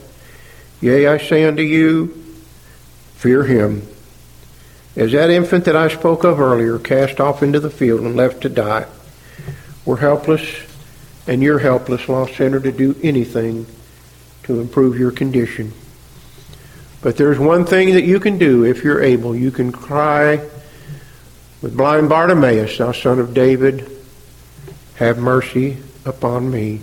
Yea, 0.81 1.07
I 1.07 1.19
say 1.19 1.45
unto 1.45 1.63
you, 1.63 2.09
fear 3.15 3.45
him. 3.45 3.87
As 4.97 5.13
that 5.13 5.31
infant 5.31 5.65
that 5.65 5.77
I 5.77 5.87
spoke 5.87 6.25
of 6.25 6.41
earlier, 6.41 6.79
cast 6.81 7.21
off 7.21 7.45
into 7.45 7.61
the 7.61 7.71
field 7.71 8.01
and 8.01 8.17
left 8.17 8.43
to 8.43 8.49
die. 8.49 8.87
We're 9.87 9.99
helpless, 9.99 10.43
and 11.29 11.43
you're 11.43 11.61
helpless, 11.61 12.09
lost 12.09 12.35
sinner, 12.35 12.59
to 12.59 12.73
do 12.73 12.97
anything 13.05 13.67
to 14.43 14.61
improve 14.61 14.99
your 14.99 15.13
condition. 15.13 15.73
But 17.03 17.17
there's 17.17 17.39
one 17.39 17.65
thing 17.65 17.95
that 17.95 18.05
you 18.05 18.19
can 18.19 18.37
do 18.37 18.65
if 18.65 18.83
you're 18.83 19.03
able. 19.03 19.37
You 19.37 19.53
can 19.53 19.71
cry 19.71 20.37
with 21.63 21.77
blind 21.77 22.09
Bartimaeus, 22.09 22.79
thou 22.79 22.91
son 22.91 23.21
of 23.21 23.33
David, 23.33 23.89
have 24.97 25.19
mercy 25.19 25.77
upon 26.05 26.51
me. 26.51 26.81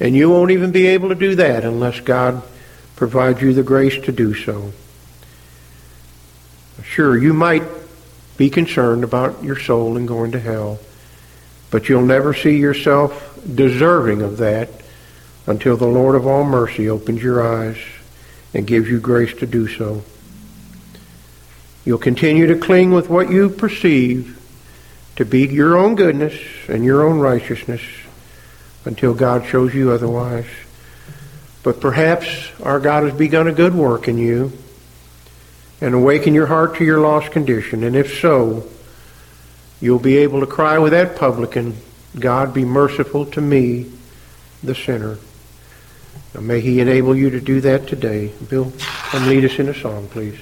And 0.00 0.14
you 0.14 0.30
won't 0.30 0.50
even 0.50 0.72
be 0.72 0.88
able 0.88 1.10
to 1.10 1.14
do 1.14 1.36
that 1.36 1.64
unless 1.64 2.00
God 2.00 2.42
provides 2.96 3.40
you 3.40 3.52
the 3.52 3.62
grace 3.62 4.00
to 4.04 4.12
do 4.12 4.34
so. 4.34 4.72
Sure, 6.82 7.16
you 7.16 7.32
might 7.32 7.62
be 8.36 8.50
concerned 8.50 9.04
about 9.04 9.42
your 9.42 9.58
soul 9.58 9.96
and 9.96 10.08
going 10.08 10.32
to 10.32 10.40
hell, 10.40 10.78
but 11.70 11.88
you'll 11.88 12.04
never 12.04 12.34
see 12.34 12.58
yourself 12.58 13.38
deserving 13.54 14.22
of 14.22 14.38
that 14.38 14.68
until 15.46 15.76
the 15.76 15.86
Lord 15.86 16.14
of 16.14 16.26
all 16.26 16.44
mercy 16.44 16.88
opens 16.88 17.22
your 17.22 17.46
eyes 17.46 17.78
and 18.52 18.66
gives 18.66 18.88
you 18.88 18.98
grace 18.98 19.34
to 19.34 19.46
do 19.46 19.68
so. 19.68 20.02
You'll 21.84 21.98
continue 21.98 22.46
to 22.46 22.56
cling 22.58 22.92
with 22.92 23.08
what 23.08 23.30
you 23.30 23.50
perceive 23.50 24.40
to 25.16 25.24
be 25.24 25.46
your 25.46 25.76
own 25.76 25.94
goodness 25.94 26.34
and 26.68 26.84
your 26.84 27.06
own 27.06 27.18
righteousness 27.18 27.82
until 28.84 29.14
God 29.14 29.46
shows 29.46 29.74
you 29.74 29.90
otherwise. 29.90 30.46
But 31.62 31.80
perhaps 31.80 32.50
our 32.62 32.78
God 32.78 33.04
has 33.04 33.14
begun 33.14 33.48
a 33.48 33.52
good 33.52 33.74
work 33.74 34.06
in 34.06 34.18
you 34.18 34.52
and 35.80 35.94
awaken 35.94 36.34
your 36.34 36.46
heart 36.46 36.76
to 36.76 36.84
your 36.84 37.00
lost 37.00 37.32
condition. 37.32 37.82
And 37.82 37.96
if 37.96 38.18
so, 38.20 38.68
you'll 39.80 39.98
be 39.98 40.18
able 40.18 40.40
to 40.40 40.46
cry 40.46 40.78
with 40.78 40.92
that 40.92 41.16
publican, 41.16 41.76
God 42.18 42.54
be 42.54 42.64
merciful 42.64 43.26
to 43.26 43.40
me, 43.40 43.90
the 44.62 44.74
sinner. 44.74 45.18
Now 46.34 46.40
may 46.40 46.60
he 46.60 46.80
enable 46.80 47.16
you 47.16 47.30
to 47.30 47.40
do 47.40 47.60
that 47.62 47.86
today. 47.86 48.32
Bill, 48.48 48.72
come 48.78 49.28
lead 49.28 49.44
us 49.44 49.58
in 49.58 49.68
a 49.68 49.74
song, 49.74 50.08
please. 50.08 50.38